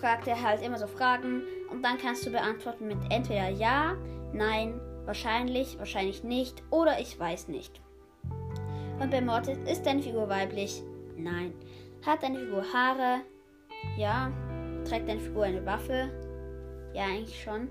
fragt 0.00 0.26
er 0.26 0.42
halt 0.42 0.62
immer 0.62 0.78
so 0.78 0.86
Fragen. 0.86 1.42
Und 1.70 1.82
dann 1.82 1.98
kannst 1.98 2.24
du 2.24 2.30
beantworten 2.30 2.88
mit 2.88 2.98
entweder 3.10 3.50
Ja, 3.50 3.96
Nein, 4.32 4.80
Wahrscheinlich, 5.06 5.78
wahrscheinlich 5.78 6.24
nicht 6.24 6.62
oder 6.70 7.00
ich 7.00 7.18
weiß 7.18 7.48
nicht. 7.48 7.80
Und 9.00 9.10
bei 9.10 9.20
Mortis 9.20 9.58
ist 9.66 9.86
deine 9.86 10.02
Figur 10.02 10.28
weiblich? 10.28 10.82
Nein. 11.16 11.54
Hat 12.04 12.22
deine 12.22 12.38
Figur 12.38 12.64
Haare? 12.72 13.20
Ja. 13.96 14.30
Trägt 14.84 15.08
deine 15.08 15.20
Figur 15.20 15.44
eine 15.44 15.64
Waffe? 15.64 16.10
Ja, 16.94 17.04
eigentlich 17.04 17.42
schon. 17.42 17.68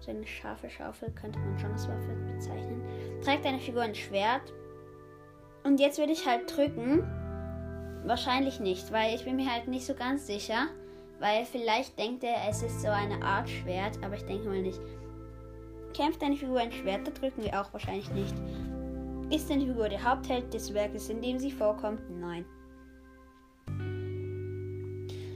So 0.00 0.10
eine 0.10 0.26
scharfe 0.26 0.70
Schaufel 0.70 1.10
könnte 1.12 1.38
man 1.38 1.58
schon 1.58 1.72
als 1.72 1.88
Waffe 1.88 2.14
bezeichnen. 2.32 2.82
Trägt 3.22 3.44
deine 3.44 3.58
Figur 3.58 3.82
ein 3.82 3.94
Schwert? 3.94 4.52
Und 5.64 5.80
jetzt 5.80 5.98
würde 5.98 6.12
ich 6.12 6.26
halt 6.26 6.54
drücken. 6.54 7.02
Wahrscheinlich 8.04 8.60
nicht, 8.60 8.92
weil 8.92 9.14
ich 9.14 9.24
bin 9.24 9.36
mir 9.36 9.52
halt 9.52 9.68
nicht 9.68 9.86
so 9.86 9.94
ganz 9.94 10.26
sicher. 10.26 10.68
Weil 11.18 11.44
vielleicht 11.44 11.98
denkt 11.98 12.22
er, 12.22 12.48
es 12.48 12.62
ist 12.62 12.80
so 12.80 12.88
eine 12.88 13.22
Art 13.22 13.48
Schwert, 13.48 13.98
aber 14.02 14.14
ich 14.14 14.24
denke 14.24 14.48
mal 14.48 14.62
nicht. 14.62 14.80
Kämpft 15.98 16.22
deine 16.22 16.36
Figur 16.36 16.60
ein 16.60 16.70
Schwert, 16.70 17.08
da 17.08 17.10
drücken 17.10 17.42
wir 17.42 17.60
auch 17.60 17.72
wahrscheinlich 17.72 18.08
nicht. 18.12 18.34
Ist 19.34 19.50
deine 19.50 19.66
Figur 19.66 19.88
der 19.88 20.04
Hauptheld 20.04 20.54
des 20.54 20.72
Werkes, 20.72 21.08
in 21.08 21.20
dem 21.20 21.40
sie 21.40 21.50
vorkommt? 21.50 22.00
Nein. 22.20 22.44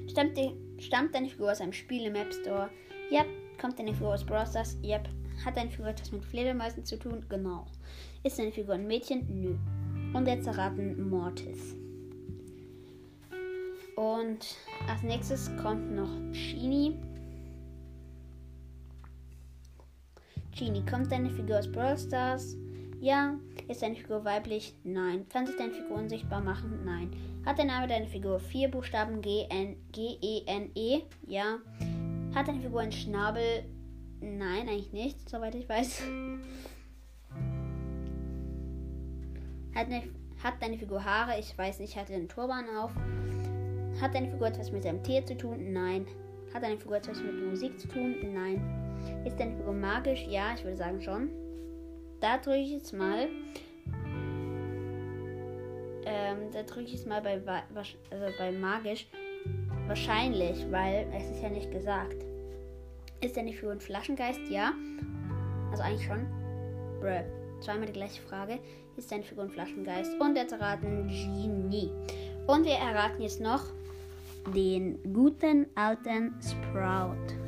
Stammt, 0.08 0.36
die, 0.36 0.52
stammt 0.78 1.16
deine 1.16 1.28
Figur 1.28 1.50
aus 1.50 1.60
einem 1.60 1.72
Spiel 1.72 2.06
im 2.06 2.14
App 2.14 2.32
Store? 2.32 2.70
Yep. 3.10 3.26
Kommt 3.60 3.80
deine 3.80 3.92
Figur 3.92 4.14
aus 4.14 4.20
Stars? 4.20 4.78
Yep. 4.84 5.08
Hat 5.44 5.56
deine 5.56 5.68
Figur 5.68 5.88
etwas 5.88 6.12
mit 6.12 6.24
Fledermäusen 6.24 6.84
zu 6.84 6.96
tun? 6.96 7.26
Genau. 7.28 7.66
Ist 8.22 8.38
deine 8.38 8.52
Figur 8.52 8.74
ein 8.74 8.86
Mädchen? 8.86 9.26
Nö. 9.28 9.56
Und 10.16 10.28
jetzt 10.28 10.46
erraten 10.46 11.10
Mortis. 11.10 11.74
Und 13.96 14.56
als 14.88 15.02
nächstes 15.02 15.50
kommt 15.60 15.90
noch 15.90 16.14
Genie. 16.30 16.96
Genie, 20.56 20.84
kommt 20.84 21.10
deine 21.10 21.30
Figur 21.30 21.58
aus 21.58 21.70
Brawl 21.70 21.96
Stars? 21.96 22.56
Ja. 23.00 23.34
Ist 23.68 23.82
deine 23.82 23.96
Figur 23.96 24.24
weiblich? 24.24 24.74
Nein. 24.84 25.26
Kann 25.30 25.46
sich 25.46 25.56
deine 25.56 25.72
Figur 25.72 25.96
unsichtbar 25.96 26.42
machen? 26.42 26.84
Nein. 26.84 27.10
Hat 27.46 27.58
der 27.58 27.64
Name 27.64 27.88
deiner 27.88 28.06
Figur 28.06 28.38
vier 28.38 28.70
Buchstaben 28.70 29.22
G, 29.22 29.46
N, 29.48 29.76
G, 29.92 30.18
E? 30.20 31.02
Ja. 31.26 31.58
Hat 32.34 32.48
deine 32.48 32.60
Figur 32.60 32.82
einen 32.82 32.92
Schnabel? 32.92 33.64
Nein, 34.20 34.68
eigentlich 34.68 34.92
nicht, 34.92 35.28
soweit 35.28 35.54
ich 35.54 35.68
weiß. 35.68 36.02
Hat, 39.74 39.86
eine, 39.86 40.02
hat 40.44 40.54
deine 40.60 40.76
Figur 40.76 41.02
Haare? 41.02 41.40
Ich 41.40 41.56
weiß 41.56 41.80
nicht, 41.80 41.96
hat 41.96 42.10
einen 42.10 42.28
Turban 42.28 42.66
auf? 42.76 42.92
Hat 44.00 44.14
deine 44.14 44.30
Figur 44.30 44.48
etwas 44.48 44.70
mit 44.70 44.82
seinem 44.82 45.02
Tier 45.02 45.24
zu 45.24 45.36
tun? 45.36 45.72
Nein. 45.72 46.06
Hat 46.52 46.62
deine 46.62 46.76
Figur 46.78 46.98
etwas 46.98 47.20
mit 47.22 47.42
Musik 47.42 47.80
zu 47.80 47.88
tun? 47.88 48.16
Nein. 48.34 48.81
Ist 49.24 49.38
deine 49.38 49.56
Figur 49.56 49.72
magisch? 49.72 50.26
Ja, 50.28 50.54
ich 50.54 50.64
würde 50.64 50.76
sagen 50.76 51.00
schon. 51.00 51.30
Da 52.20 52.38
drücke 52.38 52.58
ich 52.58 52.70
jetzt 52.72 52.92
mal. 52.92 53.28
Ähm, 56.04 56.50
da 56.52 56.62
drücke 56.62 56.82
ich 56.82 56.92
jetzt 56.92 57.06
mal 57.06 57.20
bei, 57.20 57.40
also 57.74 58.38
bei 58.38 58.52
magisch. 58.52 59.06
Wahrscheinlich, 59.86 60.64
weil 60.70 61.06
es 61.16 61.30
ist 61.30 61.42
ja 61.42 61.48
nicht 61.48 61.70
gesagt. 61.70 62.16
Ist 63.20 63.36
deine 63.36 63.52
Figur 63.52 63.72
ein 63.72 63.80
Flaschengeist? 63.80 64.40
Ja. 64.50 64.72
Also 65.70 65.82
eigentlich 65.82 66.06
schon. 66.06 66.26
Bruh. 67.00 67.22
Zweimal 67.60 67.86
die 67.86 67.92
gleiche 67.92 68.20
Frage. 68.22 68.58
Ist 68.96 69.10
deine 69.12 69.22
Figur 69.22 69.44
ein 69.44 69.50
Flaschengeist? 69.50 70.20
Und 70.20 70.38
hat 70.38 70.52
erraten 70.52 71.08
Genie. 71.08 71.90
Und 72.46 72.64
wir 72.64 72.74
erraten 72.74 73.22
jetzt 73.22 73.40
noch 73.40 73.64
den 74.54 75.00
guten 75.12 75.66
alten 75.76 76.34
Sprout. 76.42 77.41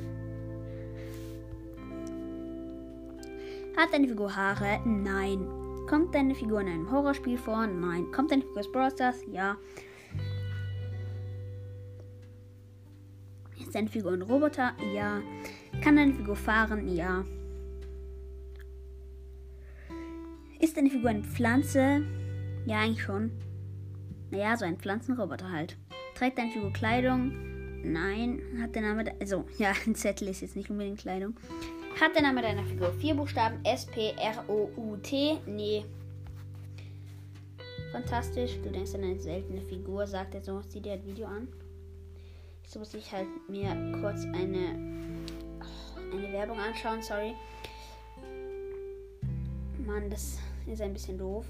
Hat 3.77 3.93
deine 3.93 4.07
Figur 4.07 4.35
Haare? 4.35 4.81
Nein. 4.85 5.49
Kommt 5.89 6.15
deine 6.15 6.35
Figur 6.35 6.61
in 6.61 6.69
einem 6.69 6.91
Horrorspiel 6.91 7.37
vor? 7.37 7.67
Nein. 7.67 8.11
Kommt 8.13 8.31
deine 8.31 8.43
Figur 8.43 8.61
aus 8.61 8.71
Brawl 8.71 8.91
Stars? 8.93 9.23
Ja. 9.27 9.57
Ist 13.59 13.75
deine 13.75 13.89
Figur 13.89 14.13
ein 14.13 14.23
Roboter? 14.23 14.75
Ja. 14.95 15.21
Kann 15.83 15.97
deine 15.97 16.15
Figur 16.15 16.37
fahren? 16.37 16.87
Ja. 16.89 17.25
Ist 20.61 20.77
deine 20.77 20.91
Figur 20.91 21.11
eine 21.11 21.25
Pflanze? 21.25 22.05
Ja, 22.67 22.79
eigentlich 22.79 23.03
schon. 23.03 23.33
Naja, 24.31 24.57
so 24.57 24.65
ein 24.65 24.79
Pflanzenroboter 24.79 25.51
halt. 25.51 25.77
Trägt 26.15 26.39
deine 26.39 26.53
Figur 26.53 26.73
Kleidung? 26.73 27.33
Nein. 27.83 28.41
Hat 28.61 28.77
der 28.77 28.83
Name. 28.83 29.05
Also, 29.21 29.45
ja, 29.59 29.73
ein 29.85 29.97
Zettel 29.97 30.29
ist 30.29 30.43
jetzt 30.43 30.55
nicht 30.55 30.71
unbedingt 30.71 31.01
Kleidung. 31.01 31.35
Hat 32.01 32.17
der 32.17 32.23
Name 32.23 32.43
deiner 32.43 32.65
Figur 32.65 32.93
vier 32.93 33.15
Buchstaben? 33.15 33.65
S, 33.65 33.87
P, 33.87 34.15
R, 34.19 34.45
O, 34.49 34.69
U, 34.77 34.97
T? 34.97 35.39
Nee. 35.47 35.85
Fantastisch. 37.93 38.61
Du 38.63 38.71
denkst 38.71 38.95
an 38.97 39.05
eine 39.05 39.21
seltene 39.21 39.63
Figur, 39.63 40.05
sagt 40.05 40.35
er 40.35 40.43
so. 40.43 40.61
Sieh 40.63 40.81
dir 40.81 40.97
das 40.97 41.07
Video 41.07 41.29
an. 41.29 41.47
Jetzt 42.65 42.77
muss 42.77 42.95
ich 42.95 43.13
halt 43.13 43.29
mir 43.49 43.69
kurz 44.01 44.25
eine, 44.25 44.71
eine 46.13 46.33
Werbung 46.33 46.59
anschauen. 46.59 47.01
Sorry. 47.01 47.35
Mann, 49.87 50.11
das 50.11 50.39
ist 50.67 50.83
ein 50.83 50.93
bisschen 50.93 51.17
doof. 51.17 51.47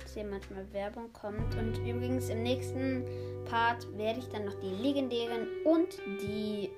Dass 0.00 0.14
hier 0.14 0.24
manchmal 0.24 0.72
Werbung 0.72 1.12
kommt. 1.12 1.56
Und 1.56 1.78
übrigens 1.78 2.28
im 2.28 2.44
nächsten 2.44 3.04
Part 3.46 3.86
werde 3.98 4.20
ich 4.20 4.28
dann 4.28 4.44
noch 4.44 4.54
die 4.60 4.70
legendären 4.80 5.48
und 5.64 5.88
die 6.22 6.70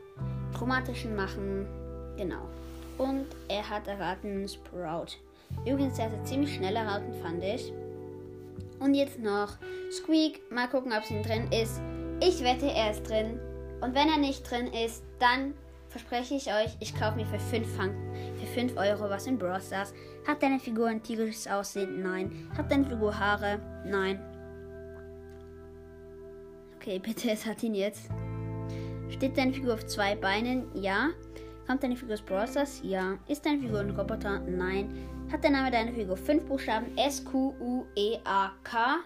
chromatischen 0.57 1.15
machen. 1.15 1.67
Genau. 2.17 2.49
Und 2.99 3.27
er 3.49 3.69
hat 3.69 3.87
erraten 3.87 4.49
Sprout. 4.49 5.19
Übrigens, 5.67 5.99
er 5.99 6.11
hat 6.11 6.27
ziemlich 6.27 6.55
schnell 6.55 6.77
erraten, 6.77 7.13
fand 7.23 7.43
ich. 7.45 7.73
Und 8.81 8.95
jetzt 8.95 9.19
noch 9.19 9.57
Squeak. 9.91 10.41
Mal 10.51 10.69
gucken, 10.69 10.93
ob 10.93 11.03
es 11.03 11.11
ihn 11.11 11.23
drin 11.23 11.51
ist. 11.53 11.81
Ich 12.21 12.43
wette, 12.43 12.67
er 12.67 12.91
ist 12.91 13.09
drin. 13.09 13.39
Und 13.81 13.95
wenn 13.95 14.09
er 14.09 14.19
nicht 14.19 14.51
drin 14.51 14.69
ist, 14.69 15.03
dann 15.19 15.55
verspreche 15.89 16.35
ich 16.35 16.49
euch, 16.49 16.77
ich 16.81 16.95
kaufe 16.95 17.17
mir 17.17 17.27
für 17.27 17.39
5 17.39 17.67
für 18.41 18.47
5 18.47 18.77
Euro 18.77 19.09
was 19.09 19.27
in 19.27 19.39
Brawl 19.39 19.61
Stars. 19.61 19.95
Hat 20.27 20.43
deine 20.43 20.59
Figur 20.59 20.89
ein 20.89 21.03
tierisches 21.03 21.47
Aussehen? 21.47 22.03
Nein. 22.03 22.51
Hat 22.57 22.71
deine 22.71 22.85
Figur 22.85 23.19
Haare? 23.19 23.61
Nein. 23.85 24.21
Okay, 26.77 26.99
bitte, 26.99 27.31
es 27.31 27.45
hat 27.47 27.63
ihn 27.63 27.75
jetzt. 27.75 28.11
Steht 29.09 29.39
deine 29.39 29.53
Figur 29.53 29.75
auf 29.75 29.87
zwei 29.87 30.15
Beinen? 30.15 30.67
Ja. 30.75 31.11
Kommt 31.67 31.83
deine 31.83 31.97
Figur 31.97 32.15
aus 32.15 32.23
Brawl 32.23 32.47
Stars? 32.47 32.81
Ja. 32.85 33.19
Ist 33.29 33.47
deine 33.47 33.61
Figur 33.61 33.81
ein 33.81 33.91
Roboter? 33.91 34.41
Nein. 34.41 34.93
Hat 35.33 35.43
der 35.43 35.51
Name 35.51 35.71
deiner 35.71 35.93
Figur 35.93 36.17
fünf 36.17 36.45
Buchstaben? 36.45 36.97
S, 36.97 37.25
Q, 37.25 37.55
U, 37.61 37.85
E, 37.97 38.19
A, 38.25 38.53
K. 38.63 38.99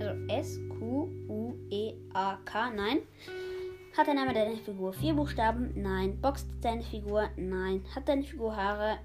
Also 0.00 0.14
S, 0.28 0.58
Q, 0.68 1.08
U, 1.28 1.54
E, 1.70 1.94
A, 2.14 2.38
K. 2.44 2.70
Nein. 2.70 2.98
Hat 3.96 4.06
der 4.06 4.14
Name 4.14 4.32
deiner 4.32 4.56
Figur 4.56 4.92
vier 4.92 5.14
Buchstaben? 5.14 5.72
Nein. 5.74 6.20
Boxt 6.20 6.48
deine 6.60 6.82
Figur? 6.82 7.30
Nein. 7.36 7.84
Hat 7.94 8.08
deine 8.08 8.22
Figur 8.22 8.56
Haare? 8.56 8.98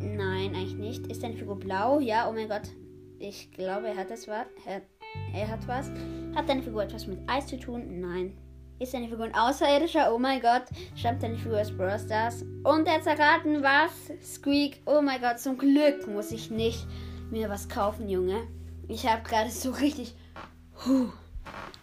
Nein, 0.00 0.54
eigentlich 0.54 0.76
nicht. 0.76 1.06
Ist 1.06 1.22
deine 1.22 1.36
Figur 1.36 1.58
blau? 1.58 2.00
Ja, 2.00 2.28
oh 2.28 2.32
mein 2.32 2.48
Gott. 2.48 2.68
Ich 3.18 3.50
glaube, 3.50 3.88
er 3.88 3.96
hat 3.96 4.10
das. 4.10 4.26
Er, 4.26 4.46
er 5.32 5.48
hat 5.48 5.66
was. 5.66 5.90
Hat 6.34 6.48
deine 6.48 6.62
Figur 6.62 6.82
etwas 6.82 7.06
mit 7.06 7.18
Eis 7.28 7.46
zu 7.46 7.58
tun? 7.58 8.00
Nein. 8.00 8.36
Ist 8.78 8.92
deine 8.92 9.08
Figur 9.08 9.24
ein 9.24 9.34
Außerirdischer? 9.34 10.12
Oh 10.14 10.18
mein 10.18 10.40
Gott. 10.40 10.64
Stammt 10.94 11.22
deine 11.22 11.36
Figur 11.36 11.60
aus 11.60 11.74
Brawl 11.74 11.98
Stars? 11.98 12.42
Und 12.62 12.86
er 12.86 12.94
hat 12.94 13.06
erraten, 13.06 13.62
was? 13.62 14.12
Squeak. 14.22 14.82
Oh 14.84 15.00
mein 15.00 15.20
Gott, 15.20 15.38
zum 15.38 15.56
Glück 15.56 16.06
muss 16.06 16.30
ich 16.30 16.50
nicht 16.50 16.86
mir 17.30 17.48
was 17.48 17.68
kaufen, 17.68 18.08
Junge. 18.08 18.46
Ich 18.88 19.06
habe 19.06 19.22
gerade 19.22 19.50
so 19.50 19.70
richtig... 19.70 20.14
Huh, 20.84 21.08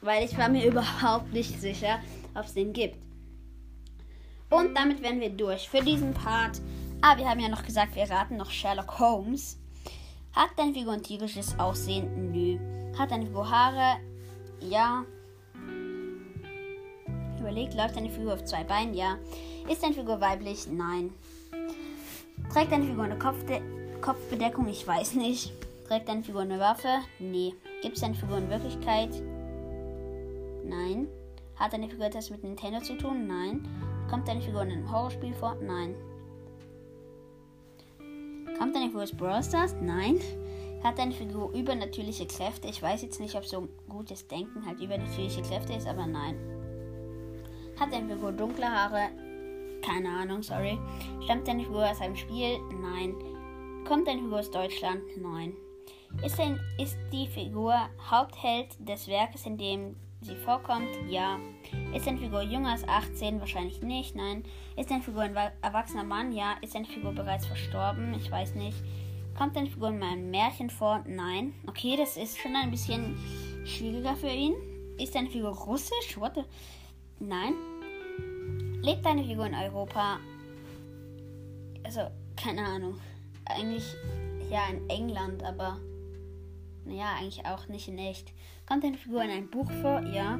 weil 0.01 0.23
ich 0.23 0.38
war 0.38 0.49
mir 0.49 0.67
überhaupt 0.67 1.33
nicht 1.33 1.59
sicher, 1.59 1.99
ob 2.36 2.45
es 2.45 2.53
den 2.53 2.73
gibt. 2.73 2.97
Und 4.51 4.75
damit 4.77 5.01
wären 5.01 5.19
wir 5.19 5.31
durch 5.31 5.67
für 5.67 5.81
diesen 5.81 6.13
Part. 6.13 6.62
Ah, 7.01 7.17
wir 7.17 7.27
haben 7.27 7.39
ja 7.39 7.49
noch 7.49 7.65
gesagt, 7.65 7.95
wir 7.95 8.09
raten 8.09 8.38
noch 8.38 8.51
Sherlock 8.51 8.99
Holmes. 8.99 9.57
Hat 10.33 10.49
deine 10.57 10.73
Figur 10.73 10.93
ein 10.93 11.01
tierisches 11.01 11.57
Aussehen? 11.57 12.31
Nö. 12.31 12.83
Hat 12.97 13.12
deine 13.12 13.25
Figur 13.25 13.49
Haare? 13.49 13.99
Ja 14.60 15.06
überlegt, 17.43 17.75
läuft 17.75 17.95
deine 17.95 18.10
Figur 18.10 18.34
auf 18.34 18.43
zwei 18.45 18.63
Beinen? 18.63 18.93
Ja. 18.93 19.17
Ist 19.69 19.84
deine 19.84 19.93
Figur 19.93 20.19
weiblich? 20.19 20.67
Nein. 20.67 21.12
Trägt 22.51 22.71
deine 22.71 22.86
Figur 22.86 23.03
eine 23.03 23.19
Kopfde 23.19 23.62
Kopfbedeckung? 24.01 24.67
Ich 24.67 24.86
weiß 24.86 25.15
nicht. 25.15 25.53
Trägt 25.88 26.10
deine 26.10 26.23
Figur 26.23 26.41
eine 26.41 26.60
Waffe? 26.60 26.89
Nee. 27.19 27.53
Gibt 27.82 27.95
es 27.95 28.01
deine 28.01 28.15
Figur 28.15 28.38
in 28.38 28.49
Wirklichkeit? 28.49 29.10
Nein. 30.65 31.08
Hat 31.56 31.73
deine 31.73 31.89
Figur 31.89 32.06
etwas 32.06 32.29
mit 32.29 32.43
Nintendo 32.43 32.79
zu 32.79 32.97
tun? 32.97 33.27
Nein. 33.27 33.67
Kommt 34.10 34.27
deine 34.27 34.41
Figur 34.41 34.63
in 34.63 34.71
einem 34.71 34.91
Horrorspiel 34.91 35.34
vor? 35.34 35.56
Nein. 35.62 35.95
Kommt 38.58 38.75
deine 38.75 38.88
Figur 38.88 39.03
aus 39.03 39.15
Brawl 39.15 39.43
Stars? 39.43 39.75
Nein. 39.82 40.19
Hat 40.84 41.00
deine 41.00 41.13
Figur 41.13 41.54
übernatürliche 41.54 42.28
Kräfte? 42.28 42.67
Ich 42.67 42.82
weiß 42.82 43.04
jetzt 43.04 43.22
nicht, 43.22 43.36
ob 43.36 43.46
so 43.46 43.69
gutes 43.88 44.28
Denken 44.28 44.65
halt 44.65 44.82
übernatürliche 44.82 45.41
Kräfte 45.41 45.74
ist, 45.74 45.88
aber 45.88 46.06
nein. 46.06 46.36
Hat 47.80 47.93
deine 47.93 48.13
Figur 48.13 48.34
dunkle 48.34 48.67
Haare? 48.69 49.10
Keine 49.82 50.10
Ahnung, 50.10 50.43
sorry. 50.43 50.78
Stammt 51.24 51.48
deine 51.48 51.63
Figur 51.63 51.89
aus 51.89 52.02
einem 52.02 52.15
Spiel? 52.15 52.60
Nein. 52.82 53.15
Kommt 53.88 54.08
deine 54.08 54.22
Figur 54.22 54.39
aus 54.39 54.52
Deutschland? 54.52 55.02
Nein. 55.22 55.54
Ist, 56.24 56.39
ein, 56.39 56.60
ist 56.78 56.98
die 57.12 57.28
Figur 57.28 57.76
Hauptheld 58.10 58.67
des 58.80 59.08
Werkes, 59.08 59.46
in 59.46 59.58
dem 59.58 59.96
sie 60.22 60.36
vorkommt? 60.36 60.89
Ja. 61.10 61.39
Ist 61.93 62.08
deine 62.08 62.19
Figur 62.19 62.41
jünger 62.41 62.72
als 62.72 62.88
18? 62.88 63.39
Wahrscheinlich 63.39 63.82
nicht. 63.82 64.15
Nein. 64.15 64.43
Ist 64.78 64.91
deine 64.91 65.02
Figur 65.02 65.22
ein 65.22 65.36
erwachsener 65.62 66.04
Mann? 66.04 66.34
Ja. 66.34 66.56
Ist 66.62 66.76
deine 66.76 66.86
Figur 66.86 67.13
bereits 67.13 67.46
verstorben? 67.46 68.13
Ich 68.13 68.30
weiß 68.30 68.56
nicht. 68.56 68.78
Kommt 69.38 69.56
deine 69.56 69.69
Figur 69.69 69.89
in 69.89 70.00
meinem 70.00 70.30
Märchen 70.30 70.69
vor? 70.69 71.04
Nein. 71.08 71.54
Okay, 71.67 71.96
das 71.98 72.17
ist 72.17 72.38
schon 72.38 72.56
ein 72.56 72.69
bisschen 72.69 73.17
schwieriger 73.65 74.15
für 74.15 74.30
ihn. 74.30 74.54
Ist 75.00 75.15
deine 75.15 75.30
Figur 75.30 75.52
russisch? 75.52 76.17
What 76.17 76.36
the? 76.36 76.43
Nein. 77.19 77.54
Lebt 78.82 79.06
deine 79.06 79.24
Figur 79.24 79.48
in 79.48 79.56
Europa? 79.56 80.19
Also, 81.84 82.02
keine 82.36 82.63
Ahnung. 82.63 83.00
Eigentlich 83.46 83.96
ja 84.50 84.67
in 84.69 84.88
England, 84.89 85.43
aber 85.43 85.80
naja, 86.86 87.15
eigentlich 87.17 87.46
auch 87.46 87.67
nicht 87.69 87.88
in 87.88 87.98
echt. 87.98 88.34
Kommt 88.67 88.84
deine 88.84 88.98
Figur 88.98 89.24
in 89.24 89.32
ein 89.32 89.50
Buch 89.50 89.69
vor? 89.82 90.02
Ja. 90.02 90.38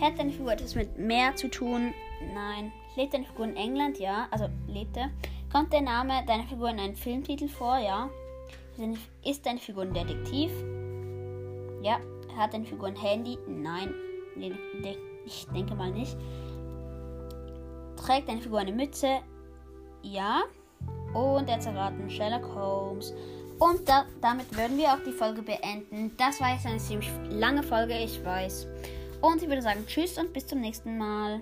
Hat 0.00 0.18
deine 0.18 0.30
Figur 0.30 0.52
etwas 0.52 0.74
mit 0.74 0.98
Meer 0.98 1.34
zu 1.36 1.48
tun? 1.48 1.92
Nein. 2.34 2.72
Lebt 2.96 3.14
deine 3.14 3.24
Figur 3.24 3.46
in 3.46 3.56
England? 3.56 3.98
Ja. 3.98 4.28
Also 4.30 4.48
lebte. 4.68 5.10
Kommt 5.50 5.72
der 5.72 5.80
Name 5.80 6.24
deiner 6.26 6.44
Figur 6.44 6.70
in 6.70 6.78
einen 6.78 6.96
Filmtitel 6.96 7.48
vor? 7.48 7.78
Ja. 7.78 8.10
Ist 9.24 9.46
deine 9.46 9.58
Figur 9.58 9.82
ein 9.82 9.94
Detektiv? 9.94 10.50
Ja. 11.82 11.98
Hat 12.36 12.52
deine 12.52 12.66
Figur 12.66 12.88
ein 12.88 12.96
Handy? 12.96 13.38
Nein. 13.48 13.94
Ich 15.24 15.46
denke 15.54 15.74
mal 15.74 15.90
nicht. 15.90 16.16
Trägt 17.96 18.28
deine 18.28 18.42
Figur 18.42 18.58
eine 18.58 18.72
Mütze? 18.72 19.20
Ja. 20.02 20.42
Und 21.14 21.48
er 21.48 21.60
zerraten 21.60 22.10
Sherlock 22.10 22.54
Holmes. 22.54 23.14
Und 23.58 23.88
da, 23.88 24.04
damit 24.20 24.54
würden 24.56 24.76
wir 24.76 24.92
auch 24.92 25.02
die 25.06 25.12
Folge 25.12 25.40
beenden. 25.40 26.14
Das 26.18 26.40
war 26.40 26.52
jetzt 26.52 26.66
eine 26.66 26.78
ziemlich 26.78 27.10
lange 27.30 27.62
Folge, 27.62 27.96
ich 27.96 28.22
weiß. 28.22 28.66
Und 29.22 29.42
ich 29.42 29.48
würde 29.48 29.62
sagen 29.62 29.86
Tschüss 29.86 30.18
und 30.18 30.34
bis 30.34 30.46
zum 30.46 30.60
nächsten 30.60 30.98
Mal. 30.98 31.40